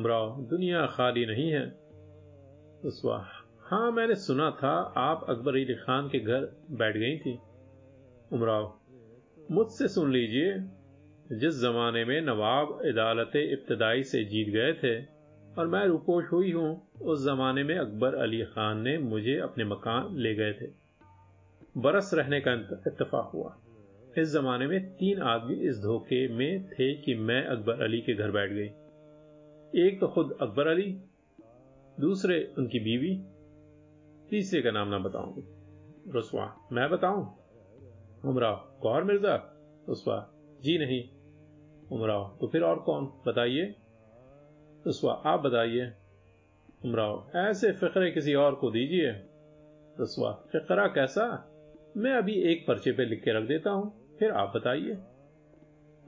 उमराव 0.00 0.42
दुनिया 0.42 0.86
खाली 0.86 1.26
नहीं 1.26 1.50
है। 1.50 1.66
हसवा, 2.86 3.28
हाँ, 3.62 3.90
मैंने 3.90 4.14
सुना 4.14 4.50
था, 4.50 4.94
आप 4.96 5.26
अकबर 5.28 5.52
अली 5.52 5.74
खान 5.74 6.08
के 6.08 6.18
घर 6.18 6.66
बैठ 6.70 6.96
गई 6.96 7.18
थी। 7.18 7.38
उमराव 8.32 8.78
मुझसे 9.50 9.88
सुन 9.88 10.12
लीजिए। 10.12 10.81
जिस 11.32 11.60
जमाने 11.60 12.04
में 12.04 12.20
नवाब 12.20 12.80
अदालत 12.84 13.36
इब्तदाई 13.36 14.02
से 14.02 14.24
जीत 14.24 14.48
गए 14.48 14.72
थे 14.72 15.04
और 15.58 15.66
मैं 15.66 15.86
रुपोश 15.86 16.24
हुई 16.32 16.52
हूँ, 16.52 16.88
उस 17.02 17.24
जमाने 17.24 17.64
में 17.64 17.78
अकबर 17.78 18.14
अली 18.14 18.42
खान 18.42 18.80
ने 18.80 18.98
मुझे 18.98 19.38
अपने 19.38 19.64
मकान 19.64 20.16
ले 20.16 20.34
गए 20.34 20.52
थे। 20.52 20.66
बरस 21.76 22.10
रहने 22.14 22.40
का 22.40 22.52
इतफाक़ 22.86 23.32
हुआ। 23.32 23.56
इस 24.18 24.32
जमाने 24.32 24.66
में 24.66 24.92
तीन 24.92 25.22
आदमी 25.22 25.54
इस 25.54 25.76
धोखे 25.76 26.28
में 26.28 26.68
थे 26.70 26.94
कि 26.94 27.14
मैं 27.14 27.46
अकबर 27.46 27.82
अली 27.82 28.00
के 28.00 28.14
घर 28.14 28.30
बैठ 28.30 28.50
गई। 28.50 28.68
एक 29.86 29.98
तो 30.00 30.08
खुद 30.08 30.38
अकबर 30.40 30.66
अली, 30.66 31.00
दूसरे 32.00 32.54
उनकी 32.58 32.78
बीवी, 32.78 33.22
तीसरे 34.30 34.62
का 34.62 34.70
नाम 34.70 34.88
ना 34.88 34.98
बताऊँगी। 34.98 35.42
रसवा, 36.18 36.68
मैं 36.72 36.90
बताऊँ? 36.90 37.38
उमराव 38.24 38.78
गौर 38.82 39.04
मिर्ज़ा? 39.04 39.54
उसवा 39.88 40.28
जी 40.62 40.78
नहीं। 40.78 41.08
उमराव। 41.92 42.38
तो 42.40 42.46
फिर 42.46 42.62
और 42.62 42.78
कौन? 42.78 43.06
बताइए। 43.26 43.74
उसवा 44.86 45.12
आप 45.12 45.40
बताइए। 45.40 45.92
उमराव, 46.84 47.30
ऐसे 47.36 47.72
फिक्रे 47.72 48.10
किसी 48.10 48.34
और 48.34 48.54
को 48.54 48.70
दीजिए। 48.70 49.10
रसवा 50.00 50.32
फिक्रा 50.52 50.86
कैसा? 50.86 51.48
मैं 51.96 52.12
अभी 52.14 52.34
एक 52.34 52.66
पर्चे 52.66 52.92
पे 52.92 53.04
लिख 53.04 53.24
के 53.24 53.30
रख 53.30 53.48
देता 53.48 53.70
हूँ, 53.70 54.16
फिर 54.18 54.30
आप 54.30 54.52
बताइए। 54.56 54.98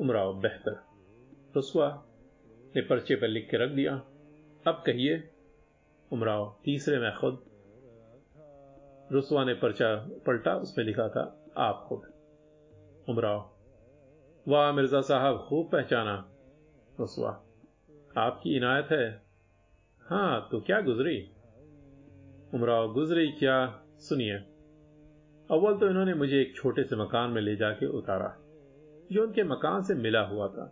उमराव, 0.01 0.41
बेहतर। 0.41 0.83
रसवा 1.57 2.07
ने 2.77 2.83
पर्चे 2.83 3.17
पे 3.17 3.27
लिख 3.27 3.51
के 3.51 3.57
रख 3.57 3.71
दिया। 3.71 3.95
अब 4.67 4.83
कहिए। 4.87 5.31
उमराव, 6.13 6.57
तीसरे 6.65 6.99
में 6.99 7.19
खुद। 7.19 7.45
रुसवा 9.13 9.45
ने 9.45 9.55
पर्चा 9.55 10.09
पलटा, 10.27 10.57
उसमें 10.57 10.85
लिखा 10.85 11.09
था, 11.09 11.45
आप 11.57 11.87
खुद। 11.89 12.03
उमराव 13.09 13.54
वाह 14.47 14.73
मिर्ज़ा 14.73 15.01
साहब, 15.01 15.37
खूब 15.49 15.69
पहचाना। 15.73 16.15
रुसवा 17.01 17.31
आपकी 18.17 18.57
इनायत 18.57 18.89
है। 18.91 19.07
हाँ 20.07 20.49
तो 20.51 20.61
क्या 20.61 20.81
गुजरी? 20.81 21.19
उमराव, 22.55 22.93
गुजरी 22.93 23.27
क्या? 23.33 23.57
सुनिए। 23.99 24.35
अव्वल 25.51 25.77
तो 25.79 25.89
इन्होंने 25.89 26.15
मुझे 26.15 26.41
एक 26.41 26.55
छोटे 26.57 26.85
से 26.85 26.97
मकान 26.97 27.31
में 27.31 27.41
ले 27.43 27.55
जाके 27.57 27.87
उतारा, 27.89 28.29
जो 29.13 29.23
उनके 29.23 29.45
मकान 29.45 29.83
से 29.83 29.95
मिला 29.95 30.21
हुआ 30.21 30.49
था। 30.49 30.67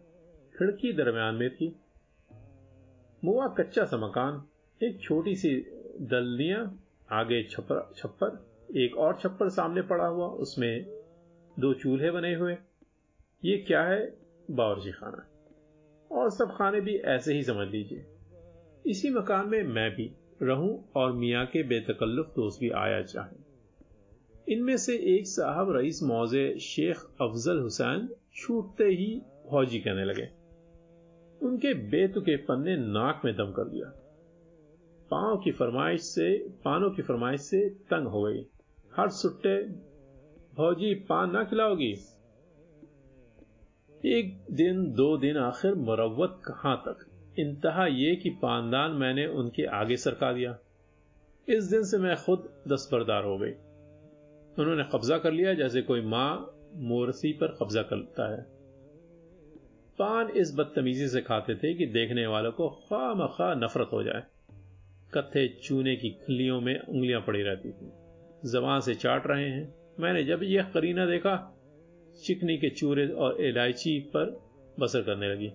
खिड़की 0.59 0.93
दरमियान 0.93 1.35
में 1.35 1.49
थी। 1.51 1.69
मुआ 3.23 3.47
कच्चा 3.49 3.85
सा 3.85 3.97
मकान, 3.97 4.43
एक 4.81 5.01
छोटी 5.01 5.35
सी 5.37 5.55
दलनिया 6.11 6.59
आगे 7.13 7.43
छप्पर 7.45 7.91
छप्पर, 7.97 8.37
एक 8.77 8.97
और 8.97 9.17
छप्पर 9.17 9.49
सामने 9.49 9.83
पड़ा 9.83 10.07
हुआ, 10.07 10.27
उसमें 10.27 10.85
दो 11.57 11.73
चूल्हे 11.75 12.11
बने 12.11 12.35
हुए। 12.35 12.57
ये 13.45 13.57
क्या 13.57 13.83
है? 13.83 14.17
बावर्ची 14.51 14.93
खाना। 14.93 15.29
और 16.13 16.31
सब 16.31 16.55
खाने 16.57 16.81
भी 16.81 16.97
ऐसे 16.97 17.35
ही 17.35 17.43
समझ 17.43 17.69
लीजिए। 17.69 18.07
इसी 18.87 19.11
मकान 19.11 19.49
में 19.49 19.63
मैं 19.63 19.91
भी 19.91 20.13
रहूँ 20.43 20.91
और 20.97 21.13
मियाँ 21.13 21.47
के 21.47 21.63
बेतकल्लुफ 21.63 22.27
दोस्त 22.27 22.61
भी 22.61 22.71
आया 22.71 23.03
चाहे। 23.03 23.53
इनमें 24.53 24.77
से 24.77 24.97
एक 24.97 25.27
साहब 25.27 25.77
रईस 25.77 26.03
मौजे 26.03 26.59
शेख 26.59 26.97
अफजल 27.21 27.59
हुसैन 27.59 28.09
छूटते 28.37 28.85
ही 28.85 29.23
फौजी 29.51 29.79
कहने 29.79 30.05
लगे। 30.05 30.29
उनके 31.47 31.75
बेतुके 31.75 32.37
पन्ने 32.37 32.77
नाक 32.77 33.23
में 33.25 33.37
दम 33.37 33.53
कर 33.53 33.69
दिया। 33.69 33.87
पाँव 35.11 35.41
की 35.45 35.53
फरमाइश 35.53 36.01
से, 36.01 36.39
पानों 36.39 36.91
की 36.91 37.03
फरमाइश 37.03 37.41
से 37.41 37.69
तंग 37.69 38.07
हो 38.07 38.23
गई। 38.23 38.47
हर 38.97 39.09
सुट्टे, 39.09 39.73
फौजी, 40.57 40.95
पान 40.95 41.31
ना 41.31 41.45
खिलाओगी। 41.45 41.97
एक 44.07 44.45
दिन, 44.51 44.93
दो 44.93 45.17
दिन 45.17 45.37
आखिर 45.37 45.75
मुरवत 45.75 46.43
कहाँ 46.45 46.83
तक? 46.89 47.07
इंतहा 47.39 47.87
ये 47.87 48.17
कि 48.17 48.31
पानदान 48.31 48.91
मैंने 48.91 49.27
उनके 49.27 49.65
आगे 49.65 49.97
सरका 49.97 50.33
दिया। 50.33 50.59
इस 51.49 51.65
दिन 51.65 51.85
से 51.85 51.99
मैं 51.99 52.17
खुद 52.17 52.63
दस्तबरदार 52.69 53.25
हो 53.25 53.39
गई। 53.39 53.51
उन्होंने 54.59 54.85
कब्जा 54.85 55.19
कर 55.19 55.33
लिया, 55.33 55.55
जैसे 55.55 55.83
कोई 55.83 56.01
माँ 56.01 56.59
मोरसी 56.75 57.33
पर 57.33 57.47
कब्जा 57.47 57.83
करता 57.83 58.33
है। 58.33 58.47
पान 59.99 60.29
इस 60.29 60.55
बदतमीजी 60.55 61.09
से 61.09 61.21
खाते 61.21 61.55
थे 61.55 61.75
कि 61.75 61.87
देखने 61.87 62.27
वालों 62.27 62.53
को 62.53 62.69
खा 62.69 63.15
मखा 63.15 63.55
नफरत 63.55 63.89
हो 63.93 64.03
जाए। 64.03 64.23
कत्थे 65.15 65.49
चूने 65.49 65.97
की 65.97 66.11
खिल्लियों 66.11 66.61
में 66.61 66.81
उंगलियाँ 66.81 67.21
पड़ी 67.21 67.43
रहती 67.43 67.69
थी। 67.69 67.93
जबान 68.53 68.81
से 68.81 68.95
चाट 68.95 69.27
रहे 69.27 69.49
हैं। 69.49 69.75
मैंने 70.01 70.25
जब 70.25 70.41
यह 70.43 70.63
करीना 70.63 71.07
देखा 71.07 71.59
चिकनी 72.17 72.57
के 72.59 72.71
चूरे 72.71 73.07
और 73.09 73.41
इलायची 73.41 73.99
पर 74.01 74.41
बसर 74.81 75.03
करने 75.03 75.33
लगी। 75.33 75.53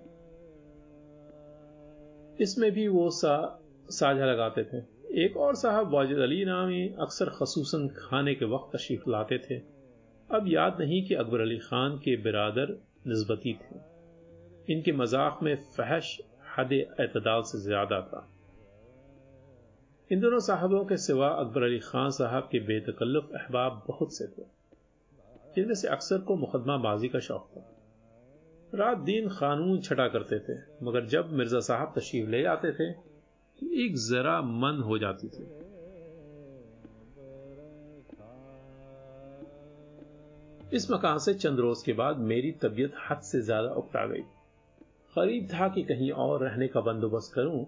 इसमें 2.44 2.72
भी 2.72 2.88
वो 2.88 3.10
सा, 3.10 3.64
साझा 3.90 4.26
लगाते 4.26 4.64
थे। 4.64 4.78
एक 5.24 5.38
और 5.38 5.56
साहब 5.56 5.94
वाजिद 5.94 6.18
अली 6.18 6.46
नामी 6.46 6.88
अक्सर 7.00 7.30
खसूसन 7.30 7.88
खाने 7.88 8.34
के 8.36 8.46
वक्त 8.46 8.76
तशरीफ़ 8.76 9.10
लाते 9.10 9.38
थे। 9.38 9.56
अब 10.30 10.48
याद 10.48 10.78
नहीं 10.82 11.08
कि 11.08 11.16
अकबर 11.16 11.42
अली 11.42 11.58
खान 11.58 11.98
के 11.98 12.16
बिरादर 12.16 12.78
नस्बती 13.08 13.54
थे। 13.54 14.74
इनके 14.74 14.92
मज़ाक 14.92 15.40
में 15.44 15.56
फहश 15.78 16.18
हद 16.58 16.74
एतदाल 16.74 17.42
से 17.42 17.60
ज़्यादा 17.60 18.02
था। 18.02 18.28
इन 20.12 20.20
दोनों 20.20 20.40
साहबों 20.40 20.86
के 20.86 20.98
सिवा 20.98 21.28
अकबर 21.28 21.64
अली 21.64 21.80
खान 21.80 22.10
साहब 22.10 22.50
के 22.52 22.60
बेतकल्लुफ 22.60 23.30
अहबाब 23.36 23.84
बहुत 23.88 24.14
से 24.14 24.28
थे। 24.28 24.57
जिनमें 25.58 25.76
से 25.76 25.88
अक्सर 25.88 26.18
को 26.22 26.36
मुकदमा 26.36 26.78
बाजी 26.78 27.08
का 27.08 27.20
शौक 27.20 27.50
था। 27.52 27.62
रात 28.74 28.98
दिन 29.00 29.28
कानून 29.30 29.80
छटा 29.82 30.08
करते 30.08 30.40
थे, 30.40 30.58
मगर 30.86 31.06
जब 31.08 31.32
मिर्ज़ा 31.34 31.60
साहब 31.60 31.94
तशरीफ़ 31.96 32.30
ले 32.30 32.44
आते 32.46 32.72
थे 32.72 32.92
तो 32.92 33.72
एक 33.84 33.96
जरा 34.00 34.42
मन 34.42 34.82
हो 34.86 34.98
जाती 34.98 35.28
थी। 35.28 35.44
इस 40.76 40.88
मकान 40.92 41.18
से 41.18 41.34
चंद 41.34 41.60
रोज 41.60 41.82
के 41.82 41.94
बाद 41.94 42.18
मेरी 42.26 42.52
तबीयत 42.62 42.94
हद 43.10 43.22
से 43.22 43.42
ज़्यादा 43.42 43.70
उकता 43.74 44.06
गई। 44.06 44.22
करीब 45.16 45.48
था 45.54 45.68
कि 45.68 45.84
कहीं 45.84 46.12
और 46.12 46.44
रहने 46.44 46.68
का 46.68 46.82
बंदोबस्त 46.82 47.34
करूँ, 47.34 47.66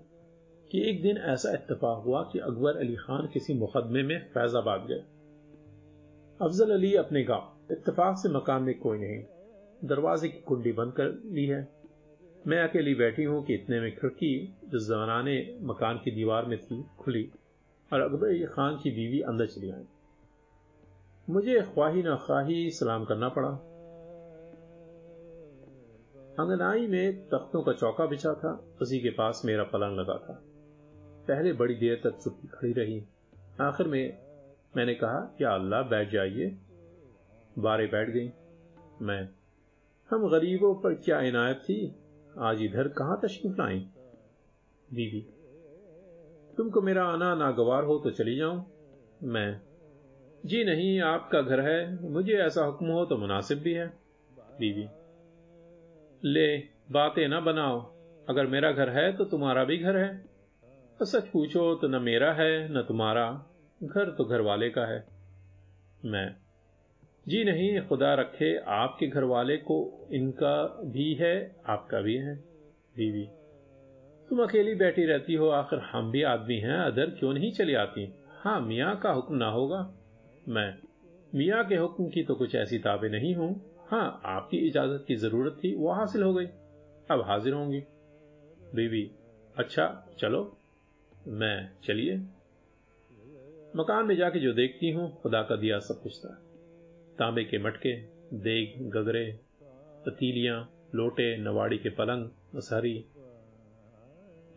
कि 0.71 0.81
एक 0.89 1.01
दिन 1.01 1.17
ऐसा 1.17 1.53
इत्तेफाक 1.53 2.03
हुआ 2.05 2.21
कि 2.23 2.39
अकबर 2.39 2.77
अली 2.77 2.95
खान 2.95 3.29
किसी 3.33 3.53
मुकदमे 3.53 4.03
में 4.03 4.19
फैजाबाद 4.29 4.85
गए। 4.89 5.03
अफजल 6.39 6.71
अली 6.71 6.93
अपने 6.95 7.23
गाँव 7.23 7.55
इत्तेफाक 7.71 8.17
से 8.17 8.29
मकान 8.29 8.63
में 8.63 8.79
कोई 8.79 8.97
नहीं। 8.97 9.23
दरवाजे 9.85 10.29
की 10.29 10.39
कुंडी 10.39 10.71
बंद 10.71 10.93
कर 10.93 11.21
ली 11.25 11.45
है। 11.45 11.67
मैं 12.47 12.63
अकेली 12.63 12.95
बैठी 12.95 13.23
हूँ 13.23 13.45
कि 13.45 13.55
इतने 13.55 13.79
में 13.79 13.95
खिड़की 13.95 14.55
जो 14.65 14.79
जमाने 14.79 15.57
मकान 15.61 15.97
की 15.97 16.11
दीवार 16.11 16.45
में 16.45 16.61
थी, 16.61 16.85
खुली 16.99 17.31
और 17.93 18.01
अकबर 18.01 18.45
खान 18.45 18.79
की 18.83 18.91
बीवी 18.91 19.21
अंदर 19.21 19.45
चली 19.45 19.71
आई। 19.71 19.83
मुझे 21.29 21.61
ख्वाही 21.61 22.03
न 22.03 22.15
ख्वाही 22.15 22.71
सलाम 22.71 23.05
करना 23.05 23.29
पड़ा। 23.29 23.49
अंगनाई 26.39 26.87
में 26.87 27.29
तख्तों 27.29 27.63
का 27.63 27.73
चौका 27.73 28.05
बिछा 28.05 28.33
था। 28.33 28.65
उसी 28.81 28.99
के 28.99 29.09
पास 29.09 29.41
मेरा 29.45 29.63
पलंग 29.63 29.99
लगा 29.99 30.13
था। 30.13 30.43
पहले 31.27 31.53
बड़ी 31.53 31.75
देर 31.75 32.01
तक 32.03 32.17
चुप्पी 32.23 32.47
खड़ी 32.47 32.73
रही। 32.73 33.03
आखिर 33.61 33.87
में 33.87 34.17
मैंने 34.77 34.93
कहा, 34.93 35.35
या 35.41 35.51
अल्लाह, 35.51 35.81
बैठ 35.81 36.11
जाइए। 36.11 36.57
बारे 37.57 37.87
बैठ 37.87 38.09
गई। 38.09 38.31
मैं, 39.01 39.29
हम 40.09 40.29
गरीबों 40.29 40.75
पर 40.75 40.93
क्या 40.93 41.21
इनायत 41.21 41.57
थी? 41.57 41.95
आज 42.39 42.61
इधर 42.61 42.87
कहाँ 42.87 43.19
तशरीफ़ 43.23 43.61
लाई? 43.61 43.79
बीवी, 44.93 45.21
तुमको 46.57 46.81
मेरा 46.81 47.03
आना 47.05 47.35
नागवार 47.35 47.83
हो 47.83 47.99
तो 47.99 48.11
चली 48.11 48.35
जाऊँ? 48.35 48.65
मैं, 49.23 49.61
जी 50.45 50.63
नहीं, 50.63 50.99
आपका 51.01 51.41
घर 51.41 51.59
है, 51.59 52.09
मुझे 52.11 52.33
ऐसा 52.33 52.63
हुक्म 52.63 52.85
हो 52.85 53.05
तो 53.05 53.17
मुनासिब 53.17 53.59
भी 53.59 53.73
है। 53.73 53.87
बीवी, 54.59 54.87
ले, 56.23 56.57
बातें 56.91 57.27
ना 57.27 57.39
बनाओ। 57.39 57.79
अगर 58.29 58.47
मेरा 58.47 58.71
घर 58.71 58.89
है 58.89 59.11
तो 59.13 59.25
तुम्हारा 59.25 59.63
भी 59.63 59.77
घर 59.77 59.97
है। 59.97 60.25
तो 60.99 61.05
सच 61.05 61.27
पूछो 61.27 61.75
तो 61.75 61.87
न 61.87 62.01
मेरा 62.01 62.33
है, 62.33 62.73
न 62.73 62.81
तुम्हारा। 62.81 63.45
घर 63.83 64.09
तो 64.09 64.25
घर 64.25 64.41
वाले 64.41 64.69
का 64.69 64.85
है। 64.85 65.05
मैं 66.05 66.35
जी 67.27 67.43
नहीं, 67.43 67.81
खुदा 67.81 68.13
रखे 68.13 68.57
आपके 68.57 69.07
घर 69.07 69.23
वाले 69.23 69.57
को 69.57 70.07
इनका 70.13 70.81
भी 70.85 71.13
है, 71.13 71.55
आपका 71.65 72.01
भी 72.01 72.15
है, 72.15 72.35
बीवी। 72.95 73.27
तुम 74.29 74.43
अकेली 74.43 74.75
बैठी 74.75 75.05
रहती 75.05 75.33
हो, 75.33 75.49
आखिर 75.49 75.79
हम 75.79 76.11
भी 76.11 76.23
आदमी 76.23 76.55
हैं, 76.55 76.77
अदर 76.77 77.09
क्यों 77.09 77.33
नहीं 77.33 77.51
चली 77.51 77.73
आती? 77.73 78.13
हाँ 78.29 78.61
मियाँ 78.61 78.99
का 78.99 79.11
हुक्म 79.11 79.35
ना 79.35 79.49
होगा। 79.49 79.95
मैं, 80.47 80.75
मियाँ 81.35 81.67
के 81.67 81.75
हुक्म 81.75 82.09
की 82.09 82.23
तो 82.23 82.35
कुछ 82.35 82.55
ऐसी 82.55 82.79
ताबे 82.79 83.09
नहीं 83.09 83.35
हूँ। 83.35 83.75
हाँ 83.87 84.21
आपकी 84.25 84.57
इजाज़त 84.57 85.05
की 85.07 85.15
ज़रूरत 85.15 85.57
थी, 85.63 85.75
वो 85.75 85.91
हासिल 85.91 86.23
हो 86.23 86.33
गई। 86.33 86.45
अब 87.11 87.23
हाजिर 87.27 87.53
होंगी। 87.53 87.79
बीवी 88.75 89.11
अच्छा 89.57 90.07
चलो, 90.19 90.57
मैं 91.27 91.69
चलिए। 91.83 92.15
मकान 93.75 94.05
में 94.05 94.15
जाके 94.15 94.39
जो 94.39 94.53
देखती 94.53 94.91
हूँ, 94.91 95.21
खुदा 95.21 95.41
का 95.41 95.55
दिया 95.55 95.79
सब 95.79 96.01
कुछ 96.03 96.19
था। 96.19 96.45
तांबे 97.19 97.43
के 97.43 97.57
मटके, 97.57 97.95
देग, 98.33 98.89
गगरे, 98.89 99.39
पतीलियाँ, 100.05 100.71
लोटे, 100.95 101.37
नवाड़ी 101.37 101.77
के 101.77 101.89
पलंग, 101.89 102.29
मसहरी, 102.55 103.05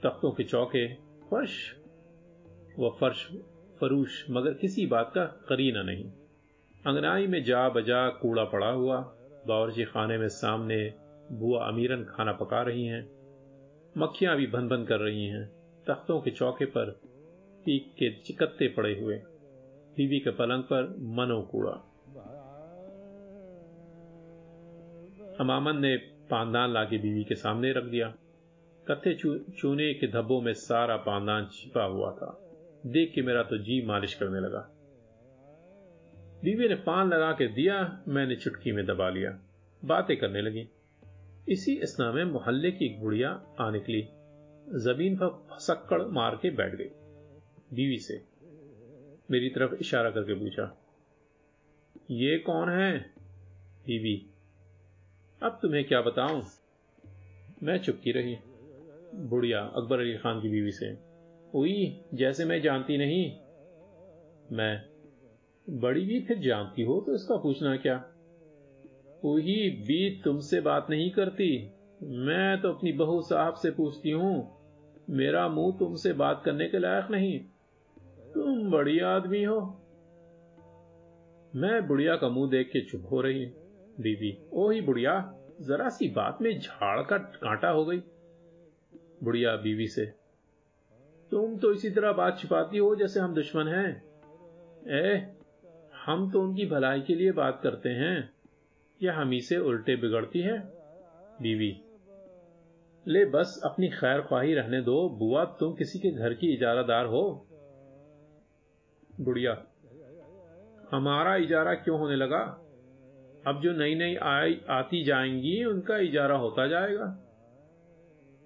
तख्तों 0.03 0.31
के 0.31 0.45
चौके, 0.45 0.95
फर्श, 1.31 1.77
व 2.79 2.97
फर्श, 3.01 3.29
फरूश, 3.81 4.27
मगर 4.31 4.55
किसी 4.55 4.87
बात 4.87 5.13
का 5.15 5.25
करीना 5.25 5.83
नहीं। 5.83 6.05
अंगनाई 6.87 7.27
में 7.27 7.45
जा 7.45 7.69
बजा 7.69 8.09
कूड़ा 8.09 8.45
पड़ा 8.45 8.71
हुआ, 8.71 8.97
बावर्ची 9.47 9.85
खाने 9.85 10.19
में 10.19 10.29
सामने 10.29 10.95
बुआ 11.33 11.69
अमीरन 11.69 12.05
खाना 12.05 12.33
पका 12.33 12.63
रही 12.63 12.87
हैं, 12.87 13.11
मक्खियाँ 13.99 14.37
भी 14.37 14.47
भन 14.47 14.69
भन 14.69 14.85
कर 14.85 15.01
रही 15.01 15.27
हैं, 15.27 15.47
तख्तों 15.89 16.21
के 16.21 16.31
चौके 16.31 16.65
पर 16.65 16.91
पीक 17.65 17.93
के 17.99 18.11
चिकत्ते 18.21 18.69
पड़े 18.69 19.01
हुए, 19.01 19.17
बीवी 19.97 20.21
के 20.21 20.31
पलंग 20.31 20.63
पर 20.63 20.97
मनो 20.99 21.43
कूड़ा। 21.43 21.89
अमामन 25.43 25.79
ने 25.79 25.97
पानदान 26.31 26.73
लाके 26.73 26.99
बीवी 26.99 27.25
के 27.25 27.35
सामने 27.35 27.73
रख 27.73 27.85
दिया। 27.85 28.09
कत्थे 28.87 29.15
चूने 29.15 29.93
के 29.95 30.07
धब्बों 30.07 30.41
में 30.41 30.53
सारा 30.55 30.97
पानदान 30.97 31.49
छिपा 31.53 31.85
हुआ 31.85 32.11
था। 32.11 32.39
देख 32.87 33.13
के 33.15 33.23
मेरा 33.23 33.43
तो 33.43 33.59
जी 33.59 33.81
मालिश 33.87 34.15
करने 34.15 34.41
लगा। 34.41 34.61
बीवी 36.45 36.69
ने 36.69 36.75
पान 36.75 37.09
लगा 37.09 37.33
के 37.33 37.47
दिया, 37.47 38.03
मैंने 38.09 38.37
चुटकी 38.37 38.73
में 38.73 38.85
दबा 38.87 39.09
लिया। 39.11 39.39
बातें 39.83 40.17
करने 40.17 40.43
लगी। 40.43 40.69
इसी 41.49 41.79
स्ना 41.83 42.13
में 42.13 42.25
मोहल्ले 42.25 42.71
की 42.71 42.87
एक 42.87 43.01
बुढ़िया 43.01 43.31
आ 43.61 43.71
निकली। 43.71 44.03
ज़मीन 44.79 45.17
पर 45.17 45.29
फसक्कड़ 45.53 46.03
मार 46.03 46.39
के 46.43 46.51
बैठ 46.51 46.75
गई। 46.75 46.91
बीवी 47.73 47.99
से 47.99 48.23
मेरी 49.31 49.49
तरफ़ 49.51 49.75
इशारा 49.75 50.11
करके 50.11 50.35
पूछा, 50.35 50.77
ये 52.11 52.39
कौन 52.39 52.69
है? 52.69 52.99
बीवी 53.87 54.15
अब 55.43 55.59
तुम्हें 55.63 55.85
क्या 55.85 56.01
बताऊँ? 56.01 56.43
मैं 57.63 57.79
चुपकी 57.79 58.13
रही। 58.13 58.37
बुढ़िया 59.29 59.61
अकबर 59.77 60.01
अली 60.01 60.17
खान 60.19 60.41
की 60.41 60.49
बीवी 60.49 60.73
से 60.73 60.87
हुई 61.55 62.05
जैसे 62.15 62.45
मैं 62.45 62.61
जानती 62.63 62.99
नहीं। 62.99 63.25
मैं, 64.57 64.83
बड़ी 65.67 66.05
भी 66.05 66.21
फिर 66.21 66.39
जानती 66.39 66.83
हो 66.83 67.01
तो 67.01 67.15
इसका 67.15 67.37
पूछना 67.37 67.77
क्या? 67.77 67.95
वही 69.25 69.71
भी 69.87 70.21
तुमसे 70.25 70.61
बात 70.61 70.87
नहीं 70.91 71.11
करती। 71.11 71.49
मैं 72.03 72.61
तो 72.61 72.73
अपनी 72.73 72.93
बहू 72.93 73.21
साहब 73.23 73.55
से 73.55 73.71
पूछती 73.71 74.11
हूँ, 74.11 74.35
मेरा 75.11 75.49
मुँह 75.49 75.77
तुमसे 75.79 76.13
बात 76.13 76.43
करने 76.45 76.69
के 76.69 76.79
लायक 76.79 77.11
नहीं। 77.11 77.39
तुम 78.35 78.71
बड़ी 78.71 78.99
आदमी 79.07 79.43
हो। 79.45 79.61
मैं 81.55 81.87
बुढ़िया 81.89 82.17
का 82.17 82.29
मुँह 82.29 82.51
देख 82.51 82.71
के 82.73 82.81
चुप 82.81 83.09
हो 83.11 83.21
रही। 83.21 83.45
बीबी 84.03 84.39
ओ 84.53 84.71
ही 84.71 84.81
बुढ़िया, 84.81 85.35
जरा 85.61 85.89
सी 85.89 86.09
बात 86.09 86.39
में 86.43 86.59
झाड़ 86.61 87.03
का 87.03 87.19
कांटा 87.19 87.69
हो 87.69 87.85
गई। 87.85 87.99
बुढ़िया 89.23 89.57
बीवी 89.57 89.87
से, 89.89 90.07
तुम 91.31 91.57
तो 91.59 91.73
इसी 91.73 91.91
तरह 91.91 92.13
बात 92.13 92.39
छिपाती 92.39 92.79
हो 92.79 92.95
जैसे 92.97 93.21
हम 93.21 93.35
दुश्मन 93.35 93.69
हैं। 93.69 94.03
ए 94.89 95.33
हम 96.05 96.31
तो 96.31 96.43
उनकी 96.43 96.67
भलाई 96.67 97.01
के 97.01 97.15
लिए 97.15 97.33
बात 97.33 97.61
करते 97.63 97.89
हैं। 97.89 98.31
या 99.03 99.15
हम 99.15 99.31
ही 99.31 99.41
से 99.41 99.57
उल्टे 99.57 99.97
बिगड़ती 99.97 100.41
है, 100.41 100.59
बीवी। 101.43 101.81
ले 103.07 103.25
बस, 103.25 103.61
अपनी 103.65 103.89
खैर 103.89 104.21
ख्वाही 104.21 104.55
रहने 104.55 104.81
दो। 104.83 105.09
बुआ, 105.09 105.45
तुम 105.45 105.75
किसी 105.75 105.99
के 105.99 106.11
घर 106.11 106.35
की 106.35 106.53
इजारादार 106.55 107.07
हो। 107.07 107.47
बुढ़िया, 109.21 109.63
हमारा 110.93 111.37
इजारा 111.37 111.75
क्यों 111.75 111.99
होने 111.99 112.17
लगा? 112.17 112.62
अब 113.47 113.61
जो 113.61 113.73
नई 113.73 113.95
नई 113.95 114.17
आई 114.17 114.61
आती 114.69 115.05
जाएँगी, 115.05 115.65
उनका 115.65 115.99
इजारा 115.99 116.37
होता 116.37 116.67
जाएगा। 116.67 117.19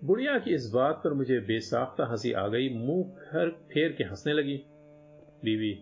बुढ़िया 0.04 0.38
की 0.38 0.54
इस 0.54 0.70
बात 0.70 1.00
पर 1.04 1.12
मुझे 1.12 1.40
बेसाख्ता 1.40 2.06
हँसी 2.06 2.32
आ 2.32 2.48
गई। 2.48 2.68
मुँह 2.68 3.04
फर 3.04 3.50
फेर 3.50 3.92
के 3.92 4.04
हंसने 4.04 4.32
लगी। 4.32 4.62
बीवी, 5.44 5.72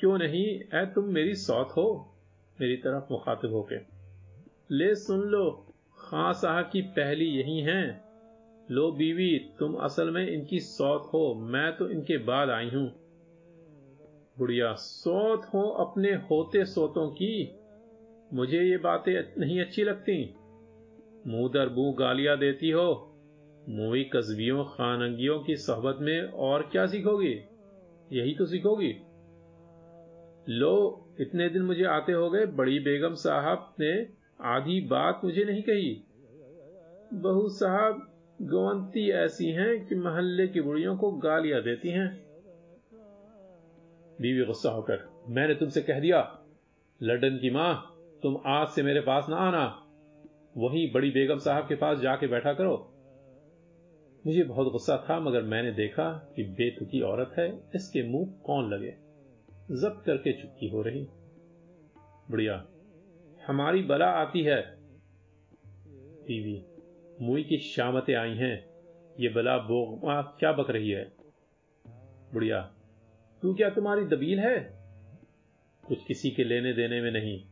क्यों 0.00 0.18
नहीं? 0.18 0.60
ऐ, 0.74 0.86
तुम 0.86 1.04
मेरी 1.04 1.34
सौत 1.34 1.68
हो। 1.76 2.14
मेरी 2.60 2.76
तरफ़ 2.76 3.04
मुखातिब 3.10 3.52
होके। 3.52 3.76
ले 4.70 4.94
सुन 4.94 5.20
लो, 5.20 5.74
खां 5.98 6.32
साहब 6.32 6.70
की 6.72 6.82
पहली 6.82 7.24
यही 7.24 7.60
हैं। 7.60 8.08
लो 8.70 8.92
बीवी, 8.92 9.38
तुम 9.58 9.74
असल 9.74 10.10
में 10.10 10.28
इनकी 10.28 10.60
सौत 10.60 11.10
हो। 11.14 11.34
मैं 11.34 11.76
तो 11.76 11.88
इनके 11.88 12.18
बाद 12.18 12.50
आई 12.50 12.68
हूँ। 12.68 12.92
बुढ़िया, 14.38 14.74
सौत 14.74 15.44
हो 15.54 15.70
अपने 15.70 16.12
होते 16.12 16.64
सोतों 16.64 17.08
की। 17.08 17.57
मुझे 18.32 18.64
ये 18.64 18.76
बातें 18.76 19.40
नहीं 19.40 19.60
अच्छी 19.60 19.84
लगती। 19.84 20.34
मुँह 21.26 21.48
दर 21.48 21.68
मुँह 21.68 21.94
गालियाँ 21.98 22.38
देती 22.38 22.70
हो। 22.70 23.14
मुई 23.68 24.04
कस्बियों, 24.04 24.64
खानंगियों 24.64 25.40
की 25.40 25.56
सोहबत 25.56 25.98
में 26.00 26.22
और 26.22 26.62
क्या 26.62 26.86
सीखोगी? 26.86 27.40
यही 28.12 28.34
तो 28.34 28.46
सीखोगी। 28.46 28.94
लो, 30.48 31.06
इतने 31.20 31.48
दिन 31.48 31.62
मुझे 31.62 31.84
आते 31.84 32.12
हो 32.12 32.30
गए, 32.30 32.46
बड़ी 32.46 32.78
बेगम 32.78 33.14
साहब 33.14 33.74
ने 33.80 34.08
आधी 34.40 34.80
बात 34.80 35.20
मुझे 35.24 35.44
नहीं 35.44 35.62
कही। 35.62 36.04
बहू 37.12 37.48
साहब, 37.48 38.12
गवंती 38.42 39.10
ऐसी 39.10 39.46
हैं 39.46 39.86
कि 39.86 39.94
मोहल्ले 39.94 40.48
की 40.48 40.60
बुढ़ियों 40.60 40.96
को 40.96 41.12
गालियाँ 41.12 41.62
देती 41.62 41.88
हैं। 41.88 42.26
बीवी, 44.20 44.44
गुस्सा 44.44 44.70
होकर, 44.70 45.24
मैंने 45.28 45.54
तुमसे 45.54 45.82
कह 45.82 46.00
दिया, 46.00 46.42
लडन 47.02 47.36
की 47.36 47.50
माँ 47.50 47.87
तुम 48.22 48.40
आज 48.46 48.68
से 48.68 48.82
मेरे 48.82 49.00
पास 49.00 49.26
ना 49.28 49.36
आना। 49.36 49.84
वहीं 50.56 50.92
बड़ी 50.92 51.10
बेगम 51.10 51.38
साहब 51.38 51.68
के 51.68 51.74
पास 51.74 51.98
जाके 51.98 52.26
बैठा 52.26 52.52
करो। 52.52 52.94
मुझे 54.26 54.44
बहुत 54.44 54.72
गुस्सा 54.72 55.06
था, 55.10 55.20
मगर 55.20 55.42
मैंने 55.42 55.72
देखा 55.72 56.32
कि 56.36 56.42
बेतुकी 56.44 57.00
औरत 57.00 57.34
है। 57.38 57.70
इसके 57.74 58.02
मुँह 58.02 58.34
कौन 58.44 58.70
लगे? 58.70 58.90
जब्त 59.80 60.06
करके 60.06 60.32
चुपकी 60.32 60.68
हो 60.68 60.82
रही। 60.82 61.06
बुढ़िया। 62.30 62.66
हमारी 63.46 63.82
बला 63.82 64.06
आती 64.06 64.42
है। 64.42 64.76
बीवी, 66.26 66.64
मुई 67.20 67.42
की 67.42 67.58
शामतें 67.58 68.14
आई 68.14 68.34
हैं। 68.34 68.68
ये 69.20 69.28
बला 69.28 69.58
बोगमा 69.58 70.22
क्या 70.22 70.52
बक 70.52 70.70
रही 70.70 70.90
है? 70.90 71.12
बुढ़िया। 72.32 72.72
तू 73.42 73.54
क्या 73.54 73.70
तुम्हारी 73.70 74.04
दबील 74.04 74.38
है? 74.38 74.78
कुछ 75.88 76.04
किसी 76.04 76.30
के 76.30 76.44
लेने 76.44 76.72
देने 76.72 77.00
में 77.00 77.10
नहीं। 77.10 77.47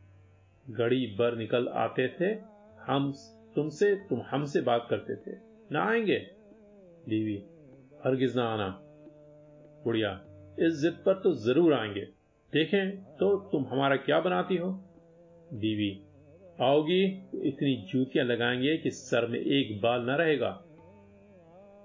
घड़ी 0.67 1.05
बर 1.19 1.35
निकल 1.35 1.67
आते 1.67 2.07
थे, 2.19 2.31
हम 2.81 3.11
तुमसे, 3.55 3.95
तुम 4.09 4.21
हमसे 4.29 4.61
बात 4.61 4.87
करते 4.89 5.15
थे। 5.15 5.35
ना 5.71 5.83
आएँगे? 5.83 6.17
बीवी, 7.09 7.35
हरगिज 8.05 8.35
ना 8.35 8.43
आना। 8.43 8.67
बुढ़िया, 9.83 10.11
इस 10.59 10.79
जिद 10.81 10.93
पर 11.05 11.13
तो 11.13 11.33
ज़रूर 11.35 11.73
आएँगे। 11.73 12.01
देखें 12.53 13.03
तो 13.17 13.35
तुम 13.51 13.65
हमारा 13.65 13.95
क्या 13.95 14.19
बनाती 14.19 14.57
हो? 14.57 14.71
बीवी, 15.53 15.91
आओगी 16.61 17.07
तो 17.31 17.43
इतनी 17.43 17.75
जूतियाँ 17.91 18.25
लगाएँगे 18.25 18.77
कि 18.77 18.91
सर 18.91 19.27
में 19.27 19.39
एक 19.39 19.81
बाल 19.81 20.01
न 20.01 20.15
रहेगा। 20.15 20.49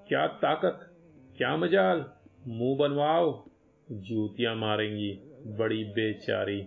क्या 0.09 0.27
ताकत, 0.27 0.88
क्या 1.38 1.57
मजाल। 1.57 2.05
मुँह 2.49 2.77
बनवाओ, 2.79 3.33
जूतियाँ 3.88 4.55
मारेंगी, 4.57 5.11
बड़ी 5.59 5.85
बेचारी। 5.85 6.61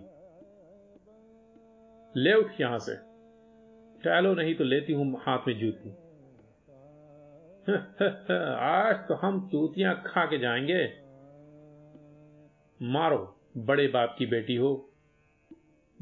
ले 2.16 2.34
उठ 2.34 2.60
यहाँ 2.60 2.78
से। 2.78 2.94
टहलो, 4.02 4.34
नहीं 4.34 4.54
तो 4.54 4.64
लेती 4.64 4.92
हूँ 4.92 5.18
हाथ 5.20 5.38
में 5.48 5.58
जूती। 5.58 5.90
आज 8.54 9.08
तो 9.08 9.14
हम 9.14 9.48
तूतियाँ 9.52 10.02
खा 10.06 10.24
के 10.24 10.38
जाएँगे। 10.38 10.86
मारो, 12.82 13.40
बड़े 13.56 13.88
बाप 13.88 14.16
की 14.18 14.26
बेटी 14.26 14.56
हो। 14.56 14.90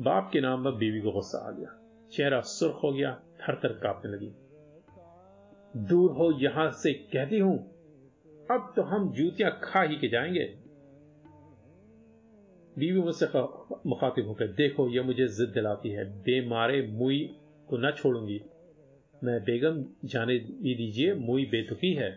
बाप 0.00 0.30
के 0.32 0.40
नाम 0.40 0.64
पर 0.64 0.70
बीवी 0.70 1.00
को 1.00 1.12
गुस्सा 1.12 1.38
आ 1.38 1.50
गया। 1.50 1.80
चेहरा 2.12 2.40
सुर्ख 2.40 2.80
हो 2.84 2.92
गया 2.92 3.14
थर 3.14 3.56
थर 3.56 3.68
कांपने 3.68 4.12
लगी। 4.12 4.32
दूर 5.76 6.10
हो, 6.10 6.32
यहाँ 6.32 6.70
से 6.70 6.92
कहती 6.92 7.38
हूँ, 7.38 7.58
अब 8.50 8.72
तो 8.76 8.82
हम 8.82 9.12
जूतियाँ 9.12 9.60
खा 9.64 9.82
ही 9.82 9.96
के 9.96 10.08
जाएँगे। 10.08 10.63
बीवी 12.78 13.00
मुझसे 13.00 13.26
मुखातिब 13.88 14.26
होकर, 14.26 14.46
देखो, 14.46 14.88
यह 14.88 15.02
मुझे 15.02 15.26
जिद 15.28 15.48
दिलाती 15.48 15.88
है। 15.88 16.04
बेमारे 16.22 16.86
मुई 16.86 17.36
को 17.68 17.76
न 17.78 17.90
छोड़ूँगी। 17.90 18.40
मैं 19.24 19.40
बेगम 19.40 19.84
जाने 20.04 20.38
दीजिए, 20.38 21.14
मुई 21.14 21.44
बेतुकी 21.44 21.92
है। 21.94 22.10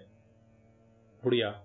बुढ़िया, 1.24 1.64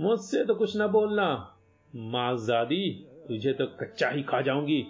मुझसे 0.00 0.44
तो 0.44 0.54
कुछ 0.54 0.76
ना 0.76 0.86
बोलना। 0.86 1.58
माजादी, 1.96 3.06
तुझे 3.28 3.52
तो 3.52 3.66
कच्चा 3.66 4.08
ही 4.08 4.22
खा 4.22 4.40
जाऊँगी। 4.40 4.84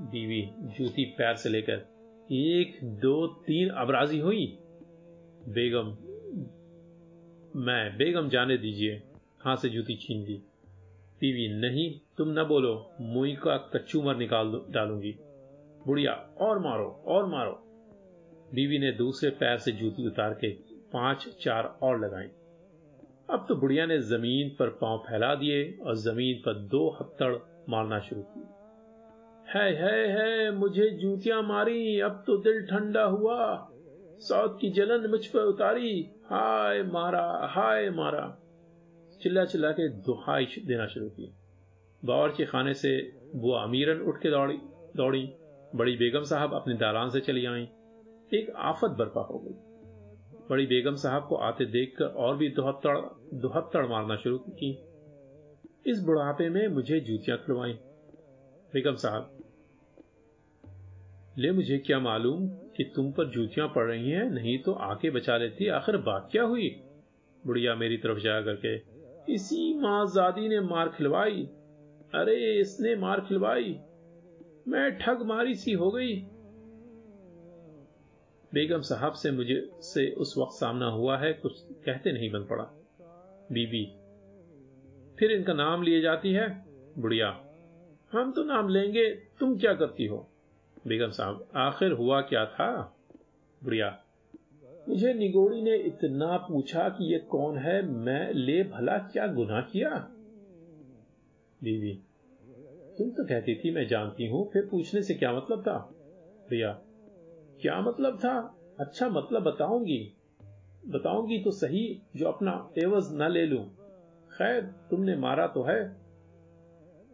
बीवी 0.00 0.50
जूती 0.58 1.04
पैर 1.04 1.34
से 1.34 1.48
लेकर, 1.48 1.78
एक, 2.32 2.78
दो, 2.82 3.26
तीन 3.26 3.68
अबराजी 3.68 4.18
हुई। 4.18 4.46
बेगम, 5.48 5.88
मैं 7.60 7.96
बेगम 7.96 8.28
जाने 8.28 8.56
दीजिए। 8.56 9.02
हाथ 9.40 9.56
से 9.56 9.68
जूती 9.68 9.96
छीन 9.96 10.24
ली। 10.26 10.42
बीवी 11.22 11.60
नहीं, 11.60 12.00
तुम 12.18 12.28
न 12.28 12.44
बोलो, 12.44 12.92
मुई 13.00 13.32
का 13.32 13.56
कच्चूमर 13.56 14.16
निकाल 14.16 14.60
डालूँगी। 14.70 15.14
बुढ़िया, 15.86 16.12
और 16.40 16.58
मारो 16.58 17.04
और 17.06 17.26
मारो। 17.26 17.62
बीवी 18.54 18.78
ने 18.78 18.92
दूसरे 18.92 19.30
पैर 19.30 19.58
से 19.58 19.72
जूती 19.72 20.06
उतार 20.06 20.34
के 20.34 20.50
पाँच, 20.92 21.36
चार 21.40 21.78
और 21.82 22.00
लगाई। 22.00 22.26
अब 23.30 23.46
तो 23.48 23.54
बुढ़िया 23.54 23.86
ने 23.86 23.98
ज़मीन 23.98 24.56
पर 24.58 24.68
पाँव 24.68 24.98
फैला 24.98 25.34
दिए 25.34 25.78
और 25.86 25.94
ज़मीन 25.94 26.36
पर 26.38 26.54
दो 26.54 26.96
हत्तड़ 27.00 27.36
मारना 27.68 27.98
शुरू 27.98 28.22
की 28.22 28.40
है 29.48 29.74
है 29.74 30.08
है, 30.08 30.50
मुझे 30.50 30.90
जूतियाँ 30.90 31.42
मारी, 31.42 32.00
अब 32.00 32.24
तो 32.26 32.36
दिल 32.36 32.66
ठंडा 32.66 33.04
हुआ। 33.04 33.68
सौत 34.18 34.58
की 34.60 34.70
जलन 34.70 35.10
मुझ 35.10 35.26
पर 35.26 35.40
उतारी। 35.40 36.10
हाय, 36.24 36.82
मारा 36.82 37.48
हाय, 37.50 37.90
मारा। 37.90 38.38
चिल्ला 39.22 39.44
चिल्ला 39.44 39.70
के 39.70 39.88
दुहाई 40.02 40.46
देना 40.66 40.86
शुरू 40.86 41.08
की 41.08 41.32
बावर्ची 42.02 42.44
खाने 42.44 42.74
से 42.74 42.90
बुआ 43.36 43.62
अमीरन 43.62 44.00
उठ 44.00 44.16
के 44.22 44.30
दौड़ी 44.30 44.56
दौड़ी। 44.96 45.32
बड़ी 45.74 45.96
बेगम 45.96 46.22
साहब 46.22 46.54
अपने 46.54 46.74
दालान 46.74 47.10
से 47.10 47.20
चली 47.20 47.44
आई। 47.46 47.62
एक 48.34 48.52
आफत 48.56 48.90
बर्पा 48.90 49.20
हो 49.20 49.38
गई। 49.38 49.54
बड़ी 50.50 50.66
बेगम 50.66 50.94
साहब 50.94 51.26
को 51.28 51.36
आते 51.36 51.64
देखकर 51.64 52.04
और 52.04 52.36
भी 52.36 52.48
दुहत्तड़ 52.48 52.96
दुहत्तड़ 53.38 53.86
मारना 53.86 54.16
शुरू 54.16 54.38
की 54.38 54.70
इस 55.86 56.02
बुढ़ापे 56.02 56.48
में 56.48 56.66
मुझे 56.68 57.00
जूतियाँ 57.00 57.38
खुलवाई। 57.38 57.72
बेगम 58.72 58.94
साहब, 58.94 59.38
ले 61.38 61.50
मुझे 61.52 61.78
क्या 61.78 61.98
मालूम 62.00 62.48
कि 62.76 62.92
तुम 62.96 63.12
पर 63.12 63.28
जूतियाँ 63.30 63.68
पड़ 63.68 63.84
रही 63.84 64.10
हैं? 64.10 64.24
नहीं 64.24 64.58
तो 64.58 64.72
आके 64.72 65.10
बचा 65.10 65.36
लेती। 65.36 65.68
आखिर 65.68 65.96
बात 65.96 66.28
क्या 66.32 66.42
हुई? 66.42 66.68
बुढ़िया 67.46 67.74
मेरी 67.74 67.96
तरफ़ 67.96 68.18
जा 68.18 68.40
करके 68.40 68.91
इसी 69.28 69.78
माजादी 69.78 70.48
ने 70.48 70.60
मार 70.60 70.88
खिलवाई। 70.88 71.48
अरे, 72.14 72.60
इसने 72.60 72.96
मार 72.96 73.20
खिलवाई। 73.20 73.80
मैं 74.68 74.98
ठग 74.98 75.22
मारी 75.22 75.54
सी 75.54 75.72
हो 75.72 75.90
गई। 75.90 76.26
बेगम 78.54 78.80
साहब 78.80 79.12
से 79.12 79.30
मुझे, 79.30 79.70
से 79.74 80.12
उस 80.12 80.34
वक्त 80.38 80.52
सामना 80.52 80.86
हुआ 80.86 81.18
है, 81.18 81.32
कुछ 81.32 81.62
कहते 81.62 82.12
नहीं 82.12 82.30
बन 82.30 82.44
पड़ा। 82.44 82.64
बीबी, 83.52 83.86
फिर 85.18 85.32
इनका 85.32 85.52
नाम 85.52 85.82
लिए 85.82 86.00
जाती 86.00 86.32
है? 86.32 86.64
बुढ़िया, 86.98 87.44
हम 88.12 88.32
तो 88.32 88.44
नाम 88.44 88.68
लेंगे, 88.68 89.10
तुम 89.10 89.58
क्या 89.58 89.74
करती 89.74 90.06
हो? 90.06 90.28
बेगम 90.86 91.10
साहब, 91.10 91.48
आखिर 91.56 91.92
हुआ 91.92 92.20
क्या 92.20 92.46
था? 92.46 92.96
बुढ़िया 93.64 94.01
मुझे 94.88 95.14
निगोड़ी 95.14 95.62
ने 95.62 95.76
इतना 95.76 96.36
पूछा 96.36 96.88
कि 96.88 97.12
ये 97.12 97.18
कौन 97.18 97.56
है, 97.56 97.82
मैं 97.82 98.32
ले 98.32 98.62
भला 98.64 98.98
क्या 98.98 99.26
गुनाह 99.26 99.60
किया? 99.60 99.90
बीवी, 101.60 101.92
तुम 102.98 103.10
तो 103.10 103.24
कहती 103.24 103.54
थी 103.54 103.70
मैं 103.70 103.86
जानती 103.88 104.26
हूँ, 104.26 104.50
फिर 104.52 104.66
पूछने 104.66 105.02
से 105.02 105.14
क्या 105.14 105.32
मतलब 105.32 105.62
था? 105.62 105.78
भैया 106.50 106.72
क्या 107.60 107.80
मतलब 107.80 108.18
था? 108.18 108.58
अच्छा 108.80 109.08
मतलब 109.08 109.42
बताऊँगी। 109.42 110.12
बताऊँगी 110.88 111.38
तो 111.38 111.50
सही, 111.50 112.02
जो 112.16 112.26
अपना 112.26 112.70
एवज 112.78 113.08
न 113.12 113.30
ले 113.30 113.46
लू। 113.46 113.58
खैर, 114.30 114.60
तुमने 114.90 115.16
मारा 115.16 115.46
तो 115.46 115.62
है। 115.62 115.82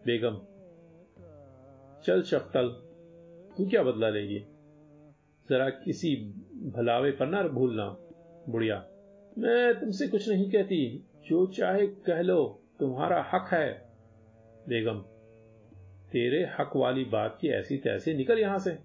बेगम, 0.06 0.40
चल 2.04 2.22
शफ्तल 2.22 2.68
तू 3.56 3.66
क्या 3.66 3.82
बदला 3.82 4.08
लेगी? 4.08 4.38
जरा 5.48 5.68
किसी 5.70 6.14
भलावे 6.62 7.10
पर 7.10 7.26
ना 7.26 7.42
भूलना। 7.42 7.96
बुढ़िया, 8.48 8.86
मैं 9.38 9.80
तुमसे 9.80 10.08
कुछ 10.08 10.28
नहीं 10.28 10.50
कहती। 10.50 11.04
जो 11.26 11.46
चाहे 11.46 11.86
कह 11.86 12.22
लो, 12.22 12.62
तुम्हारा 12.80 13.30
हक 13.34 13.48
है। 13.52 13.88
बेगम, 14.68 14.98
तेरे 16.12 16.44
हक 16.44 16.70
वाली 16.76 17.04
बात 17.04 17.38
की 17.40 17.48
ऐसी 17.48 17.76
तैसी 17.76 18.14
निकल 18.14 18.38
यहाँ 18.38 18.58
से। 18.58 18.78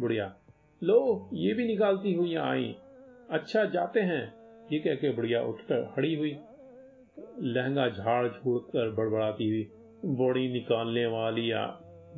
बुढ़िया, 0.00 0.36
लो, 0.82 1.30
ये 1.32 1.54
भी 1.54 1.66
निकालती 1.66 2.14
हुई 2.14 2.34
आई। 2.34 2.76
अच्छा 3.30 3.64
जाते 3.64 4.00
हैं। 4.00 4.34
ये 4.72 4.78
कह 4.78 4.94
के 4.94 5.12
बुढ़िया 5.12 5.42
उठकर 5.42 5.92
खड़ी 5.96 6.14
हुई। 6.14 6.38
लहंगा 7.40 7.88
झाड़ 7.88 8.28
झूड़ 8.28 8.62
कर 8.62 8.90
बड़बड़ाती 8.90 9.48
हुई, 9.48 9.70
बोड़ी 10.04 10.52
निकालने 10.52 11.06
वाली 11.06 11.50
आ, 11.50 11.66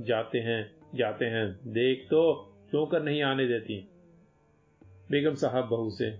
जाते 0.01 0.39
हैं 0.39 0.77
जाते 0.95 1.25
हैं। 1.25 1.59
देख 1.67 2.07
तो 2.11 2.35
क्यों 2.71 2.87
कर 2.87 3.03
नहीं 3.03 3.23
आने 3.23 3.49
देती। 3.49 3.89
बेगम 5.11 5.35
साहब 5.35 5.69
बहू 5.69 5.91
से, 5.91 6.11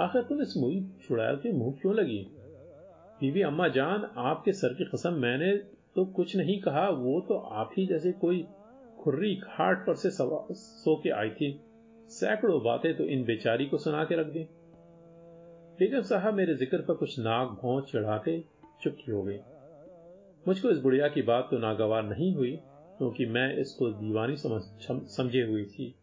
आखिर 0.00 0.22
तुम 0.22 0.40
इस 0.42 0.56
मुई 0.56 0.80
छुड़ैल 1.02 1.36
के 1.36 1.52
मुँह 1.52 1.72
क्यों 1.80 1.94
लगी? 1.94 2.18
बीबी 3.20 3.42
अम्मा 3.42 3.66
जान, 3.68 4.04
आपके 4.16 4.52
सर 4.52 4.74
की 4.74 4.84
कसम 4.84 5.14
मैंने 5.18 5.52
तो 5.96 6.04
कुछ 6.06 6.34
नहीं 6.36 6.60
कहा, 6.60 6.88
वो 6.88 7.20
तो 7.20 7.36
आप 7.36 7.70
ही 7.78 7.86
जैसे 7.86 8.12
कोई 8.14 8.42
खुर्री 8.98 9.34
घाट 9.36 9.86
पर 9.86 9.94
से 9.94 10.10
सो 10.10 10.94
के 10.96 11.10
आई 11.12 11.30
थी। 11.30 11.50
सैकड़ों 12.10 12.62
बातें 12.64 12.96
तो 12.96 13.04
इन 13.06 13.24
बेचारी 13.24 13.66
को 13.66 13.78
सुना 13.78 14.04
के 14.04 14.20
रख 14.20 14.26
दी। 14.26 14.46
बेगम 15.78 16.02
साहब 16.04 16.34
मेरे 16.34 16.54
ज़िक्र 16.54 16.78
पर 16.78 16.94
कुछ 16.94 17.18
नाक 17.18 17.58
भौं 17.62 17.80
चढ़ा 17.82 18.16
के 18.18 18.38
चुपकी 18.82 19.12
हो 19.12 19.22
गई 19.22 19.38
मुझको 20.46 20.70
इस 20.70 20.78
बुढ़िया 20.78 21.08
की 21.08 21.22
बात 21.24 21.48
तो 21.50 21.58
नागवार 21.58 22.02
नहीं 22.04 22.34
हुई, 22.34 22.56
क्योंकि 22.98 23.26
मैं 23.26 23.56
इसको 23.56 23.90
दीवानी 23.92 24.36
समझे 24.38 25.42
हुई 25.42 25.64
थी। 25.66 25.94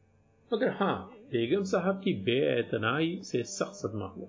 मगर 0.52 0.70
हाँ 0.74 1.12
बेगम 1.32 1.64
साहब 1.64 2.00
की 2.04 2.14
बेतनाई 2.24 3.20
से 3.24 3.44
सख्त 3.44 3.76
सदमा 3.76 4.06
हुआ। 4.06 4.28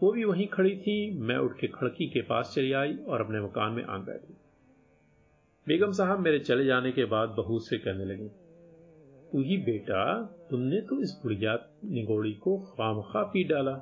वो 0.00 0.10
भी 0.12 0.24
वहीं 0.24 0.46
खड़ी 0.46 0.76
थी। 0.76 0.96
मैं 1.20 1.36
उठ 1.36 1.58
के 1.60 1.66
खड़की 1.68 2.08
के 2.08 2.22
पास 2.22 2.52
चली 2.56 2.72
आई 2.72 2.96
और 3.08 3.20
अपने 3.20 3.40
मकान 3.40 3.72
में 3.72 3.84
आन 3.84 4.04
बैठी। 4.04 4.34
बेगम 5.66 5.92
साहब 5.92 6.18
मेरे 6.18 6.38
चले 6.38 6.64
जाने 6.64 6.92
के 6.92 7.04
बाद 7.04 7.28
बहू 7.28 7.58
से 7.60 7.78
कहने 7.78 8.04
लगी, 8.04 8.28
तू 9.32 9.42
ही 9.42 9.56
बेटा, 9.56 10.02
तुमने 10.50 10.80
तो 10.80 11.00
इस 11.02 11.18
बुढ़िया 11.22 11.56
निगोड़ी 11.84 12.32
को 12.34 12.56
खामखा 12.58 13.22
पी 13.22 13.44
डाला। 13.44 13.72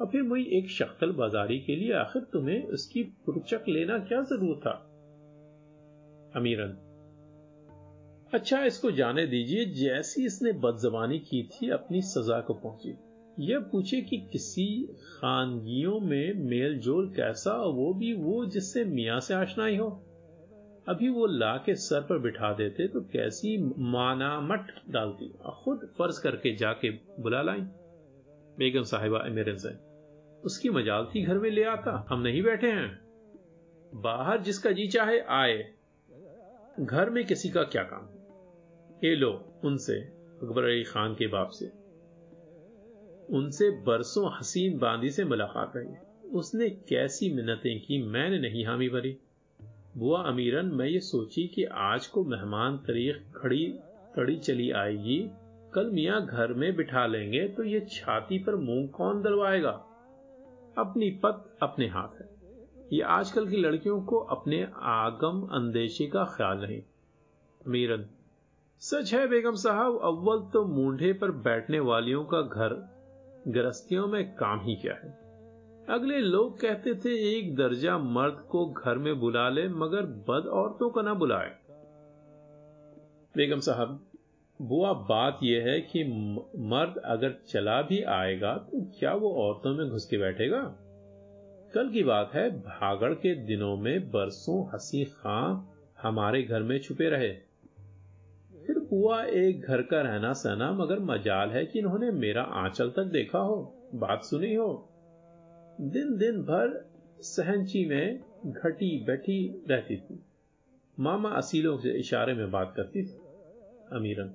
और 0.00 0.06
फिर 0.06 0.22
वही 0.22 0.44
एक 0.58 0.70
शक्ल 0.70 1.12
बाजारी 1.12 1.58
के 1.58 1.76
लिए 1.76 1.92
आखिर 1.94 2.22
तुम्हें 2.32 2.62
उसकी 2.68 3.02
पुरचक 3.26 3.68
लेना 3.68 3.98
क्या 3.98 4.22
ज़रूर 4.22 4.56
था? 4.56 4.80
अमीरन 6.36 6.76
अच्छा 8.34 8.64
इसको 8.64 8.90
जाने 8.90 9.26
दीजिए, 9.26 9.64
जैसी 9.64 10.24
इसने 10.26 10.52
बदजबानी 10.52 11.18
की 11.18 11.42
थी, 11.42 11.70
अपनी 11.70 12.02
सजा 12.02 12.40
को 12.40 12.54
पहुँची। 12.54 12.94
यह 13.38 13.58
पूछे 13.58 14.00
कि 14.00 14.16
किसी 14.32 14.88
खानगियों 14.92 16.00
में 16.00 16.34
मेल 16.34 16.78
जोल 16.78 17.12
कैसा, 17.16 17.52
वो 17.52 17.94
भी 17.94 18.12
वो 18.12 18.46
जिससे 18.46 18.84
मियाँ 18.84 19.20
से 19.20 19.34
आशनाई 19.34 19.76
हो। 19.76 19.88
अभी 20.88 21.08
वो 21.08 21.26
ला 21.26 21.56
के 21.56 21.74
सर 21.74 22.00
पर 22.00 22.18
बिठा 22.18 22.52
देते 22.52 22.88
तो 22.88 23.00
कैसी 23.00 23.58
मानामट 23.78 24.72
डालती। 24.90 25.32
खुद 25.64 25.90
फ़र्ज़ 25.98 26.22
करके 26.22 26.56
जाके 26.56 26.90
बुला 26.90 27.42
लाई। 27.42 27.60
बेगम 28.58 28.82
साहिबा 28.82 29.24
से, 29.28 29.74
उसकी 30.44 30.70
मजाल 30.70 31.04
थी 31.04 31.22
घर 31.22 31.38
में 31.38 31.50
ले 31.50 31.64
आता, 31.64 32.06
हम 32.10 32.20
नहीं 32.20 32.42
बैठे 32.42 32.66
हैं। 32.66 33.00
बाहर 33.94 34.40
जिसका 34.40 34.70
जी 34.70 34.86
चाहे, 34.86 35.20
आए। 35.20 35.72
घर 36.80 37.10
में 37.10 37.26
किसी 37.26 37.48
का 37.48 37.62
क्या 37.62 37.82
काम 37.82 38.23
ये 39.04 39.16
लो 39.16 39.60
उनसे, 39.64 39.94
अकबर 40.42 40.64
अली 40.64 40.84
खान 40.84 41.14
के 41.14 41.26
बाप 41.26 41.48
से। 41.48 41.66
उनसे 43.36 43.70
बरसों 43.70 44.30
हसीन 44.38 44.78
बांदी 44.78 45.10
से 45.10 45.24
मुलाकात 45.24 45.72
रही। 45.76 46.28
उसने 46.28 46.70
कैसी 46.70 47.32
मिन्नतें 47.34 47.80
की, 47.80 48.02
मैंने 48.02 48.38
नहीं 48.38 48.66
हामी 48.66 48.88
भरी। 48.88 49.16
बुआ 49.96 50.22
अमीरन, 50.22 50.66
मैं 50.66 50.86
ये 50.86 51.00
सोची 51.00 51.46
कि 51.46 51.64
आज 51.64 52.06
को 52.06 52.24
मेहमान 52.24 52.76
तरीक 52.76 53.24
खड़ी 53.36 53.66
खड़ी 54.14 54.36
चली 54.38 54.70
आएगी। 54.70 55.30
कल 55.74 55.90
मियाँ 55.90 56.26
घर 56.26 56.52
में 56.52 56.76
बिठा 56.76 57.06
लेंगे 57.06 57.48
तो 57.48 57.64
ये 57.64 57.86
छाती 57.90 58.38
पर 58.38 58.56
मुँह 58.56 58.86
कौन 58.86 59.22
दलवाएगा 59.22 59.70
अपनी 60.78 61.10
पत 61.10 61.56
अपने 61.62 61.88
हाथ 61.88 62.20
है। 62.20 62.28
ये 62.92 63.02
आजकल 63.02 63.48
की 63.48 63.56
लड़कियों 63.56 64.02
को 64.02 64.18
अपने 64.18 64.66
आगम 64.74 65.48
अंदेशे 65.52 66.06
का 66.06 66.24
ख्याल 66.24 66.58
नहीं। 66.58 66.82
अमीरन 67.66 68.06
सच 68.82 69.12
है 69.14 69.26
बेगम 69.28 69.54
साहब, 69.54 69.98
अव्वल 70.02 70.40
तो 70.52 70.64
मूढ़े 70.64 71.12
पर 71.12 71.30
बैठने 71.30 71.78
वालियों 71.80 72.24
का 72.24 72.40
घर, 72.40 72.72
गृहस्थियों 73.48 74.06
में 74.06 74.24
काम 74.34 74.60
ही 74.60 74.74
क्या 74.76 74.94
है? 74.94 75.10
अगले 75.90 76.18
लोग 76.18 76.60
कहते 76.60 76.94
थे, 76.94 77.12
एक 77.30 77.54
दर्जा 77.56 77.96
मर्द 77.98 78.34
को 78.50 78.66
घर 78.66 78.98
में 78.98 79.18
बुला 79.20 79.48
ले, 79.48 79.68
मगर 79.68 80.06
बद 80.28 80.46
औरतों 80.46 80.90
को 80.90 81.02
ना 81.02 81.14
बुलाए। 81.14 81.50
बेगम 83.34 83.60
साहब, 83.60 84.00
बुआ 84.60 84.92
बात 84.92 85.38
यह 85.42 85.62
है 85.62 85.80
कि 85.80 86.04
मर्द 86.66 87.00
अगर 87.04 87.34
चला 87.48 87.80
भी 87.82 88.02
आएगा 88.02 88.54
तो 88.56 88.82
क्या 88.98 89.12
वो 89.14 89.32
औरतों 89.44 89.74
में 89.74 89.88
घुस 89.88 90.06
के 90.06 90.18
बैठेगा? 90.18 90.62
कल 91.74 91.90
की 91.92 92.02
बात 92.02 92.34
है, 92.34 92.50
भागड़ 92.60 93.12
के 93.14 93.34
दिनों 93.46 93.76
में 93.76 94.10
बरसों 94.10 94.62
हसी 94.74 95.04
खां 95.04 95.48
हमारे 96.02 96.42
घर 96.42 96.62
में 96.62 96.78
छुपे 96.78 97.08
रहे। 97.08 97.43
बुआ 98.94 99.24
एक 99.24 99.60
घर 99.60 99.82
का 99.82 100.00
रहना 100.00 100.32
सहना 100.32 100.72
मगर 100.72 100.98
मजाल 100.98 101.50
है 101.50 101.66
कि 101.66 101.78
इन्होंने 101.78 102.10
मेरा 102.10 102.42
आंचल 102.42 102.90
तक 102.90 103.04
देखा 103.04 103.38
हो, 103.38 103.74
बात 103.94 104.24
सुनी 104.24 104.54
हो। 104.54 104.88
दिन 105.80 106.16
दिन 106.16 106.42
भर 106.42 106.90
सहनची 107.20 107.88
में 107.88 108.20
घटी 108.46 109.04
बैठी 109.04 109.64
रहती 109.70 109.96
थी। 109.96 110.24
मामा 111.00 111.30
असीलों 111.30 111.78
से 111.78 111.90
इशारे 111.90 112.34
में 112.34 112.50
बात 112.50 112.72
करती 112.76 113.02
थी। 113.02 113.18
अमीरन, 113.92 114.34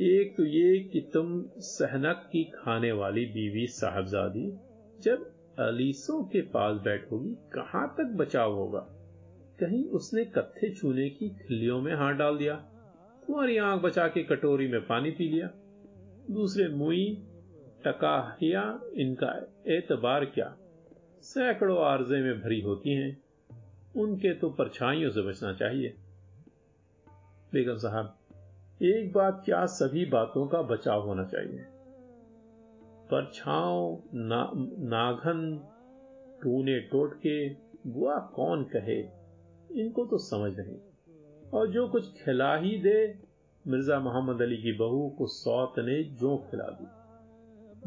एक 0.00 0.36
तो 0.36 0.44
ये 0.44 0.78
कि 0.78 1.00
तुम 1.00 1.44
सहनक 1.58 2.28
की 2.32 2.44
खाने 2.44 2.92
वाली 2.92 3.26
बीवी 3.26 3.66
साहबजादी, 3.66 4.52
जब 5.00 5.30
अलीसों 5.58 6.24
के 6.24 6.40
पास 6.40 6.80
बैठोगी, 6.80 7.34
कहाँ 7.34 7.94
तक 7.98 8.04
बचाव 8.04 8.54
होगा? 8.54 8.86
कहीं 9.60 9.84
उसने 9.84 10.24
कत्थे 10.24 10.74
छूने 10.74 11.10
की 11.10 11.28
खिल्लियों 11.28 11.80
में 11.80 11.94
हाथ 11.94 12.14
डाल 12.14 12.38
दिया। 12.38 12.77
तुम्हारी 13.28 13.56
आँख 13.56 13.82
बचा 13.82 14.08
के 14.08 14.22
कटोरी 14.22 14.68
में 14.68 14.86
पानी 14.86 15.10
पी 15.10 15.28
लिया। 15.28 15.50
दूसरे 16.30 16.68
मुई 16.68 17.22
टकाहिया 17.84 18.80
इनका 18.96 19.54
एतबार 19.68 20.24
क्या? 20.24 20.56
सैकड़ों 21.20 21.84
आर्जे 21.84 22.22
में 22.22 22.40
भरी 22.40 22.60
होती 22.60 22.90
हैं। 22.90 23.22
उनके 23.96 24.34
तो 24.34 24.50
परछाइयों 24.50 25.10
से 25.10 25.22
बचना 25.22 25.52
चाहिए। 25.52 25.94
बेगम 27.52 27.76
साहब 27.76 28.18
एक 28.82 29.12
बात 29.12 29.42
क्या 29.44 29.66
सभी 29.66 30.06
बातों 30.06 30.46
का 30.46 30.62
बचाव 30.62 31.02
होना 31.06 31.24
चाहिए? 31.24 31.64
परछाओं 33.10 33.98
ना, 34.14 34.50
नाघन 34.78 35.68
टूने 36.42 36.80
टोटके 36.80 37.48
बुआ 37.90 38.18
कौन 38.18 38.64
कहे? 38.64 39.00
इनको 39.80 40.06
तो 40.06 40.18
समझ 40.18 40.58
नहीं। 40.58 40.76
और 41.52 41.70
जो 41.70 41.88
कुछ 41.88 42.12
खिला 42.14 42.54
ही 42.56 42.78
दे, 42.78 42.98
मिर्ज़ा 43.64 43.98
मोहम्मद 44.00 44.42
अली 44.42 44.56
की 44.56 44.72
बहू 44.72 45.08
को 45.08 45.26
सौत 45.26 45.78
ने 45.78 46.02
जो 46.20 46.36
खिला 46.50 46.64
दी। 46.72 46.86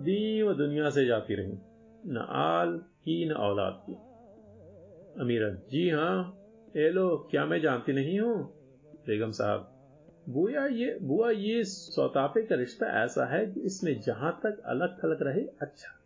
दी 0.03 0.41
व 0.41 0.53
दुनिया 0.53 0.89
से 0.89 1.05
जाती 1.05 1.35
रही, 1.35 1.57
न 2.05 2.25
आल 2.29 2.77
की 2.77 3.25
न 3.29 3.31
औलाद 3.31 3.81
की। 3.85 3.93
अमीरन 5.21 5.57
जी 5.71 5.89
हाँ 5.89 6.37
ए 6.77 6.89
लो, 6.89 7.27
क्या 7.31 7.45
मैं 7.45 7.61
जानती 7.61 7.93
नहीं 7.93 8.19
हूँ? 8.19 8.35
बेगम 9.07 9.31
साहब, 9.31 9.67
बुआ 10.29 10.65
ये 10.65 10.97
बुआ 11.01 11.29
ये 11.31 11.63
सौतापे 11.63 12.41
का 12.41 12.55
रिश्ता 12.55 12.87
ऐसा 13.03 13.25
है 13.25 13.45
कि 13.45 13.59
इसमें 13.59 13.99
जहाँ 14.01 14.39
तक 14.43 14.61
अलग 14.65 14.97
थलग 15.03 15.23
रहे 15.23 15.41
अच्छा। 15.61 15.97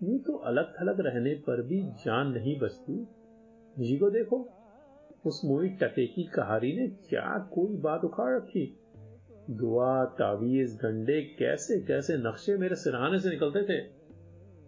यूँ 0.00 0.18
तो 0.18 0.32
अलग 0.32 0.72
थलग 0.72 1.00
रहने 1.00 1.34
पर 1.46 1.62
भी 1.62 1.80
जान 2.04 2.32
नहीं 2.32 2.58
बचती। 2.58 2.96
जी 3.76 3.96
को 3.98 4.10
देखो। 4.10 4.38
उस 5.26 5.40
मोई 5.44 5.68
टके 5.68 6.06
की 6.06 6.22
कहारी 6.22 6.72
ने 6.72 6.88
क्या 6.88 7.38
कोई 7.52 7.76
बात 7.76 8.04
उखाड़ 8.04 8.36
रखी? 8.36 8.78
दुआ, 9.50 10.04
तावीज 10.04 10.74
गंडे 10.76 11.20
कैसे 11.38 11.80
कैसे 11.80 12.16
नक्शे 12.16 12.56
मेरे 12.56 12.74
सिराने 12.74 13.20
से 13.20 13.30
निकलते 13.30 13.62
थे? 13.62 13.78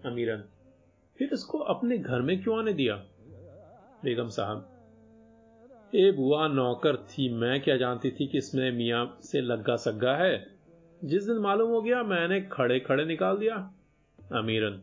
अमीरन, 0.04 0.44
फिर 1.18 1.30
इसको 1.32 1.58
अपने 1.58 1.98
घर 1.98 2.22
में 2.22 2.42
क्यों 2.42 2.58
आने 2.58 2.72
दिया? 2.72 2.96
बेगम 4.04 4.28
साहब, 4.28 4.68
ए 5.94 6.10
बुआ, 6.10 6.48
नौकर 6.48 6.96
थी, 6.96 7.32
मैं 7.32 7.60
क्या 7.60 7.76
जानती 7.76 8.10
थी 8.10 8.26
कि 8.26 8.38
इसमें 8.38 8.72
मियाँ 8.72 9.18
से 9.22 9.40
लग्गा 9.40 9.76
सग्गा 9.76 10.16
है? 10.16 10.46
जिस 11.04 11.24
दिन 11.24 11.38
मालूम 11.38 11.70
हो 11.70 11.82
गया, 11.82 12.02
मैंने 12.02 12.40
खड़े 12.40 12.80
खड़े 12.80 13.04
निकाल 13.04 13.36
दिया। 13.36 13.74
अमीरन, 14.32 14.80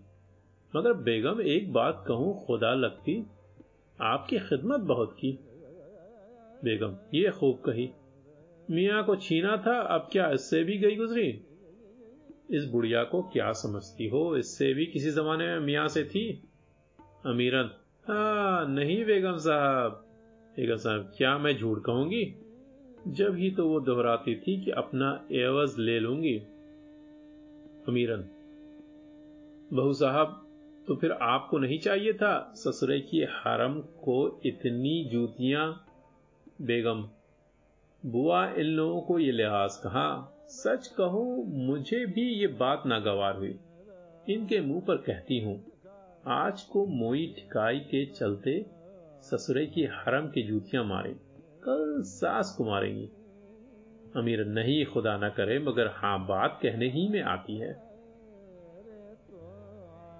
मगर 0.75 0.93
बेगम, 0.93 1.41
एक 1.41 1.73
बात 1.73 2.05
कहूँ, 2.07 2.45
खुदा 2.45 2.73
लगती, 2.73 3.25
आपकी 4.01 4.39
खिदमत 4.39 4.79
बहुत 4.79 5.13
की। 5.19 5.39
बेगम, 6.63 6.97
ये 7.13 7.29
खूब 7.29 7.57
कही। 7.57 7.89
मियाँ 8.71 9.05
को 9.05 9.15
छीना 9.15 9.63
था, 9.67 9.79
अब 9.79 10.09
क्या 10.11 10.31
इससे 10.31 10.63
भी 10.63 10.77
गई 10.77 10.95
गुजरी? 10.95 11.41
इस 12.51 12.65
बुढ़िया 12.65 13.03
को 13.03 13.21
क्या 13.21 13.51
समझती 13.51 14.07
हो, 14.07 14.37
इससे 14.37 14.73
भी 14.73 14.85
किसी 14.85 15.11
जमाने 15.11 15.45
में 15.45 15.59
मियाँ 15.59 15.87
से 15.87 16.03
थी? 16.03 16.43
अमीरन, 17.25 17.69
हा, 18.03 18.65
नहीं 18.69 19.05
बेगम 19.05 19.37
साहब। 19.37 19.91
बेगम 20.57 20.75
साहब, 20.75 21.13
क्या 21.17 21.37
मैं 21.37 21.57
झूठ 21.57 21.81
कहूँगी? 21.81 22.35
जब 23.07 23.35
ही 23.35 23.51
तो 23.51 23.69
वो 23.69 23.79
दोहराती 23.79 24.35
थी 24.35 24.65
कि 24.65 24.71
अपना 24.71 25.27
एवज 25.31 25.75
ले 25.79 25.99
लूँगी। 25.99 26.37
अमीरन, 27.87 28.29
बहू 29.73 29.93
साहब 29.93 30.39
तो 30.87 30.95
फिर 30.95 31.11
आपको 31.11 31.57
नहीं 31.57 31.79
चाहिए 31.79 32.13
था 32.13 32.53
ससुरे 32.55 32.99
की 32.99 33.23
हरम 33.23 33.79
को 33.79 34.41
इतनी 34.45 35.09
जूतियाँ 35.11 35.87
बेगम, 36.63 37.01
बुआ 38.03 38.45
इन 38.49 38.65
लोगों 38.65 39.01
को 39.01 39.17
ये 39.19 39.31
लिहाज 39.31 39.75
कहा, 39.77 40.05
सच 40.49 40.87
कहो, 40.87 41.23
मुझे 41.47 42.05
भी 42.05 42.27
ये 42.31 42.47
बात 42.55 42.83
नागवार 42.85 43.35
हुई। 43.35 43.55
इनके 44.29 44.59
मुँह 44.61 44.81
पर 44.81 44.97
कहती 44.97 45.39
हूँ, 45.39 45.55
आज 46.27 46.61
को 46.63 46.85
मोई 46.85 47.25
ठिकाई 47.37 47.79
के 47.85 48.05
चलते 48.05 48.53
ससुरे 49.21 49.65
की 49.65 49.83
हरम 49.93 50.27
की 50.27 50.43
जूतियाँ 50.43 50.83
मारे, 50.83 51.13
कल 51.63 52.01
सास 52.01 52.53
को 52.57 52.65
मारेंगी। 52.65 53.09
अमीर 54.15 54.45
नहीं, 54.45 54.85
खुदा 54.85 55.17
ना 55.17 55.29
करे, 55.29 55.59
मगर 55.59 55.87
हाँ, 55.87 56.19
बात 56.27 56.59
कहने 56.63 56.89
ही 56.89 57.07
में 57.09 57.21
आती 57.21 57.57
है। 57.57 57.71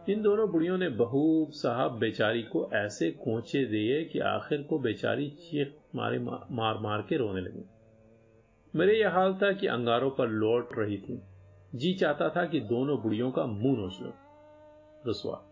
इन 0.10 0.21
दोनों 0.21 0.49
बुढ़ियों 0.51 0.77
ने 0.77 0.89
बहू 0.89 1.23
साहब 1.53 1.97
बेचारी 1.99 2.41
को 2.43 2.69
ऐसे 2.75 3.10
कोचे 3.19 3.63
दिए 3.65 4.03
कि 4.03 4.19
आखिर 4.19 4.62
को 4.62 4.79
बेचारी 4.79 5.29
चीख 5.41 5.73
मारे 5.95 6.19
मार 6.19 6.77
मार 6.77 7.01
के 7.01 7.17
रोने 7.17 7.41
लगी। 7.41 7.65
मेरे 8.75 8.99
यह 8.99 9.10
हाल 9.10 9.34
था 9.34 9.51
कि 9.51 9.67
अंगारों 9.67 10.12
पर 10.12 10.27
लौट 10.27 10.69
रही 10.77 10.97
थी। 10.97 11.21
जी 11.75 11.93
चाहता 11.93 12.29
था 12.29 12.45
कि 12.45 12.60
दोनों 12.60 13.01
बुढ़ियों 13.01 13.32
का 13.32 13.45
मुँह 13.45 13.77
नोच 13.77 14.01
लो। 14.01 14.13
रुसवा 15.06 15.49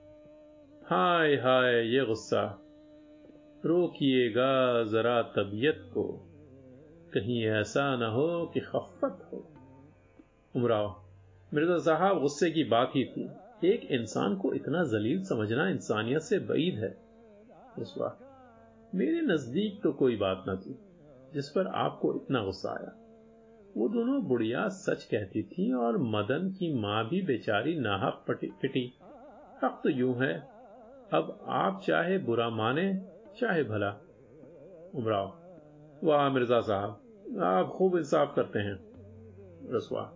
हाय 0.85 1.35
हाय, 1.35 1.95
ये 1.95 2.05
गुस्सा। 2.05 2.61
रोकिएगा 3.65 4.83
जरा 4.83 5.21
तबीयत 5.21 5.81
को। 5.93 6.03
कहीं 7.13 7.45
ऐसा 7.45 7.95
ना 7.95 8.07
हो 8.07 8.51
कि 8.53 8.59
खफत 8.59 9.29
हो। 9.33 9.47
उमराव 10.55 11.03
मिर्ज़ा 11.53 11.77
साहब 11.77 12.21
गुस्से 12.21 12.51
की 12.51 12.63
बात 12.63 12.91
ही 12.95 13.05
थी। 13.05 13.29
एक 13.63 13.91
इंसान 13.91 14.35
को 14.35 14.53
इतना 14.53 14.83
जलील 14.83 15.23
समझना 15.23 15.69
इंसानियत 15.69 16.21
से 16.21 16.39
बईद 16.39 16.75
है। 16.75 16.97
रुसवा 17.79 18.30
मेरे 18.93 19.21
नज़दीक 19.23 19.79
तो 19.83 19.91
कोई 19.93 20.15
बात 20.17 20.43
न 20.49 20.55
थी, 20.57 20.77
जिस 21.31 21.49
पर 21.49 21.67
आपको 21.77 22.13
इतना 22.15 22.43
गुस्सा 22.43 22.69
आया। 22.71 22.95
वो 23.75 23.87
दोनों 23.89 24.21
बुढ़िया 24.23 24.67
सच 24.69 25.03
कहती 25.03 25.43
थी 25.43 25.71
और 25.75 25.97
मदन 26.07 26.49
की 26.51 26.73
माँ 26.75 27.03
भी 27.09 27.21
बेचारी 27.21 27.75
नाहक 27.79 28.23
पिटी 28.27 28.85
हक 29.61 29.79
तो 29.83 29.89
यूँ 29.89 30.15
है, 30.15 30.33
अब 31.11 31.37
आप 31.49 31.81
चाहे 31.87 32.17
बुरा 32.19 32.49
माने, 32.49 32.93
चाहे 33.39 33.63
भला। 33.63 33.89
उमराव, 34.93 35.33
वाह 36.01 36.29
मिर्ज़ा 36.29 36.59
साहब, 36.61 37.41
आप 37.43 37.73
खूब 37.77 37.97
इंसाफ 37.97 38.33
करते 38.35 38.59
हैं। 38.59 38.77
रसवा, 39.69 40.11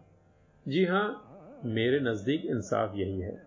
जी 0.65 0.85
हाँ, 0.85 1.61
मेरे 1.65 1.99
नज़दीक 2.01 2.45
इंसाफ 2.47 2.95
यही 2.95 3.19
है। 3.19 3.41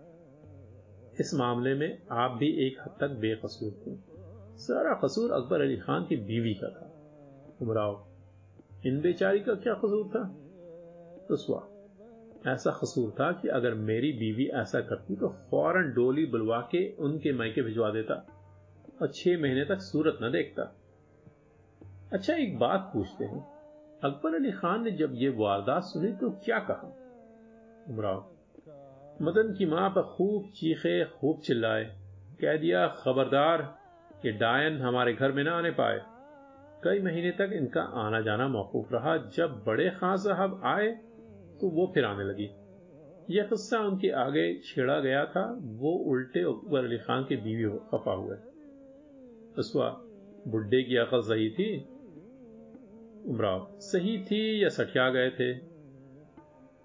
इस 1.21 1.35
मामले 1.35 1.75
में 1.75 1.99
आप 2.14 2.31
भी 2.31 2.51
एक 2.67 2.81
हद 2.81 2.97
तक 3.01 3.19
बेकसूर 3.21 3.73
थे। 3.87 4.08
सारा 4.59 4.94
कसूर 4.94 5.33
अकबर 5.33 5.61
अली 5.61 5.77
खान 5.77 6.05
की 6.05 6.16
बीवी 6.16 6.55
का 6.55 6.68
था। 6.68 6.87
उमराव 7.62 8.07
इन 8.87 9.01
बेचारी 9.01 9.40
का 9.40 9.55
क्या 9.55 9.75
कसूर 9.75 10.09
था? 10.09 10.37
रसवा 11.33 12.53
ऐसा 12.53 12.71
कसूर 12.71 13.11
था 13.11 13.33
कि 13.33 13.49
अगर 13.49 13.75
मेरी 13.75 14.12
बीवी 14.12 14.47
ऐसा 14.47 14.81
करती 14.81 15.16
तो 15.16 15.29
फ़ौरन 15.29 15.92
डोली 15.92 16.27
बुलवा 16.27 16.61
के 16.61 16.92
उनके 16.92 17.33
मायके 17.33 17.62
भिजवा 17.62 17.90
देता 17.90 18.14
और 19.03 19.09
छह 19.09 19.40
महीने 19.42 19.64
तक 19.64 19.81
सूरत 19.81 20.18
न 20.23 20.31
देखता। 20.33 20.62
अच्छा 22.12 22.35
एक 22.35 22.59
बात 22.59 22.90
पूछते 22.94 23.25
हैं। 23.25 23.40
अकबर 24.05 24.35
अली 24.35 24.53
खान 24.53 24.85
ने 24.85 24.90
जब 24.90 25.12
ये 25.14 25.29
वारदात 25.29 25.83
सुनी 25.83 26.12
तो 26.12 26.31
क्या 26.31 26.59
कहा? 26.59 26.94
उमराव 27.88 28.31
मदन 29.23 29.55
की 29.59 29.66
माँ 29.66 29.90
पर 29.90 30.03
खूब 30.03 30.51
चीखे, 30.51 31.05
खूब 31.05 31.40
चिल्लाए, 31.40 31.85
कह 32.40 32.57
दिया, 32.57 32.87
खबरदार 32.88 33.78
ये 34.24 34.33
डायन 34.33 34.81
हमारे 34.81 35.12
घर 35.12 35.33
में 35.33 35.44
ना 35.44 35.52
आने 35.52 35.70
पाए। 35.70 36.00
कई 36.85 37.00
महीने 37.00 37.31
तक 37.31 37.50
इनका 37.52 37.83
आना 37.83 38.20
जाना 38.20 38.48
मौकूफ 38.48 38.92
रहा। 38.92 39.16
जब 39.16 39.64
बड़े 39.66 39.90
खान 39.90 40.16
साहब 40.16 40.62
आए 40.64 40.88
तो 41.61 41.68
वो 41.68 41.90
फिर 41.94 42.04
आने 42.04 42.24
लगी। 42.24 42.50
यह 43.31 43.42
किस्सा 43.44 43.78
उनके 43.78 44.11
आगे 44.11 44.61
छेड़ा 44.64 45.00
गया 45.00 45.24
था। 45.24 45.59
वो 45.61 45.92
उल्टे 45.92 46.40
अकबर 46.40 46.85
अली 46.85 46.98
खान 46.98 47.22
के 47.22 47.37
बीवी 47.37 47.78
खफा 47.78 48.12
हुए। 48.12 48.37
उसवा 49.59 50.00
बुड्ढे 50.48 50.83
की 50.83 50.96
अकल 50.96 51.20
सही 51.20 51.50
थी? 51.50 51.81
उमराव, 53.26 53.72
सही 53.81 54.24
थी 54.24 54.64
या 54.64 54.68
सठिया 54.68 55.11
गए 55.11 55.31
थे? 55.31 55.54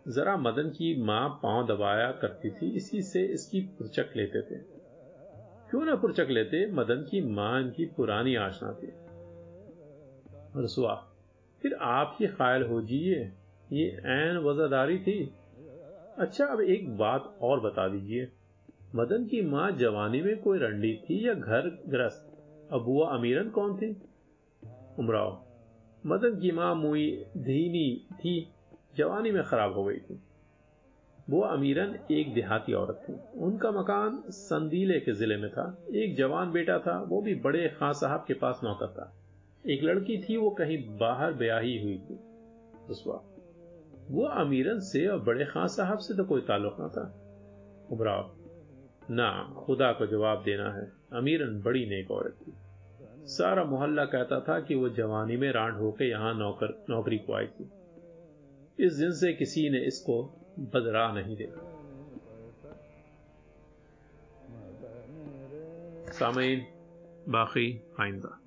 जरा 0.07 0.37
मदन 0.37 0.69
की 0.69 1.03
माँ 1.03 1.39
पाँव 1.43 1.67
दबाया 1.67 2.11
करती 2.11 2.49
थी। 2.49 2.75
इसी 2.75 3.01
से 3.01 3.25
इसकी 3.25 3.61
पुरचक 3.61 4.05
लेते 4.15 4.41
थे। 4.41 4.72
क्यों 5.73 5.85
ना 5.85 5.95
पुरचक 5.95 6.27
लेते 6.29 6.65
मदन 6.71 6.95
की 6.95 7.21
माँ 7.27 7.61
इनकी 7.61 7.85
पुरानी 7.85 8.35
आशना 8.35 8.71
थी 8.73 8.87
रसुआ, 10.63 10.93
फिर 11.61 11.73
आप 11.73 12.17
ही 12.19 12.27
खायल 12.27 12.63
हो 12.63 12.81
जिए। 12.81 13.31
ये 13.71 13.85
ऐन 14.05 14.37
वजादारी 14.37 14.97
थी। 14.99 15.33
अच्छा 16.17 16.45
अब 16.45 16.61
एक 16.61 16.97
बात 16.97 17.37
और 17.41 17.59
बता 17.59 17.87
दीजिए। 17.87 18.27
मदन 18.95 19.25
की 19.25 19.41
माँ 19.41 19.71
जवानी 19.71 20.21
में 20.21 20.41
कोई 20.41 20.59
रंडी 20.59 20.93
थी 20.95 21.27
या 21.27 21.33
घर 21.33 21.69
ग्रस्त? 21.87 22.29
अबुआ 22.71 23.09
अमीरन 23.09 23.49
कौन 23.49 23.77
थी? 23.77 23.89
उमराव, 24.99 25.41
मदन 26.05 26.39
की 26.39 26.51
माँ 26.51 26.75
मुई 26.75 27.25
धीनी 27.37 28.07
थी, 28.13 28.47
जवानी 28.95 29.31
में 29.31 29.43
खराब 29.43 29.73
हो 29.73 29.83
गई 29.83 29.97
थी। 29.97 30.19
वो 31.29 31.41
अमीरन 31.41 31.95
एक 32.11 32.33
देहाती 32.33 32.73
औरत 32.73 33.01
थी। 33.09 33.13
उनका 33.39 33.71
मकान 33.71 34.23
संदीले 34.29 34.99
के 34.99 35.13
ज़िले 35.13 35.37
में 35.37 35.49
था। 35.51 35.65
एक 35.95 36.15
जवान 36.15 36.51
बेटा 36.51 36.79
था, 36.79 36.99
वो 37.01 37.21
भी 37.21 37.35
बड़े 37.35 37.67
खां 37.69 37.93
साहब 37.93 38.25
के 38.27 38.33
पास 38.33 38.61
नौकर 38.63 38.87
था। 38.87 39.13
एक 39.65 39.83
लड़की 39.83 40.17
थी, 40.17 40.37
वो 40.37 40.49
कहीं 40.49 40.77
बाहर 40.97 41.33
ब्याही 41.33 41.83
हुई 41.83 41.97
थी। 41.97 42.19
उस 42.89 43.03
वक्त 43.07 43.29
वो 44.11 44.25
अमीरन 44.25 44.79
से 44.79 45.07
और 45.07 45.19
बड़े 45.19 45.45
खां 45.45 45.67
साहब 45.67 45.97
से 45.97 46.13
तो 46.13 46.23
कोई 46.23 46.41
ताल्लुक 46.41 46.75
ना 46.79 46.87
था। 46.87 47.03
उमराव 47.91 48.35
ना, 49.11 49.53
खुदा 49.57 49.91
को 49.91 50.05
जवाब 50.07 50.43
देना 50.43 50.69
है। 50.73 50.91
अमीरन 51.13 51.61
बड़ी 51.61 51.85
नेक 51.85 52.11
औरत 52.11 52.37
थी। 52.41 52.53
सारा 53.27 53.63
मोहल्ला 53.63 54.05
कहता 54.05 54.39
था 54.39 54.59
कि 54.59 54.75
वो 54.75 54.89
जवानी 54.89 55.37
में 55.37 55.51
रांड 55.51 55.77
होकर 55.77 56.05
यहाँ 56.05 56.33
नौकर, 56.33 56.85
नौकरी 56.89 57.17
को 57.17 57.33
आई 57.33 57.47
थी। 57.47 57.69
इस 58.79 58.93
दिन 58.93 59.11
से 59.11 59.33
किसी 59.33 59.69
ने 59.69 59.79
इसको 59.79 60.42
बदरा 60.59 61.11
नहीं 61.13 61.35
देगा। 61.35 61.69
सामीन 66.11 66.65
बाकी 67.29 67.81
आइंदा। 67.99 68.42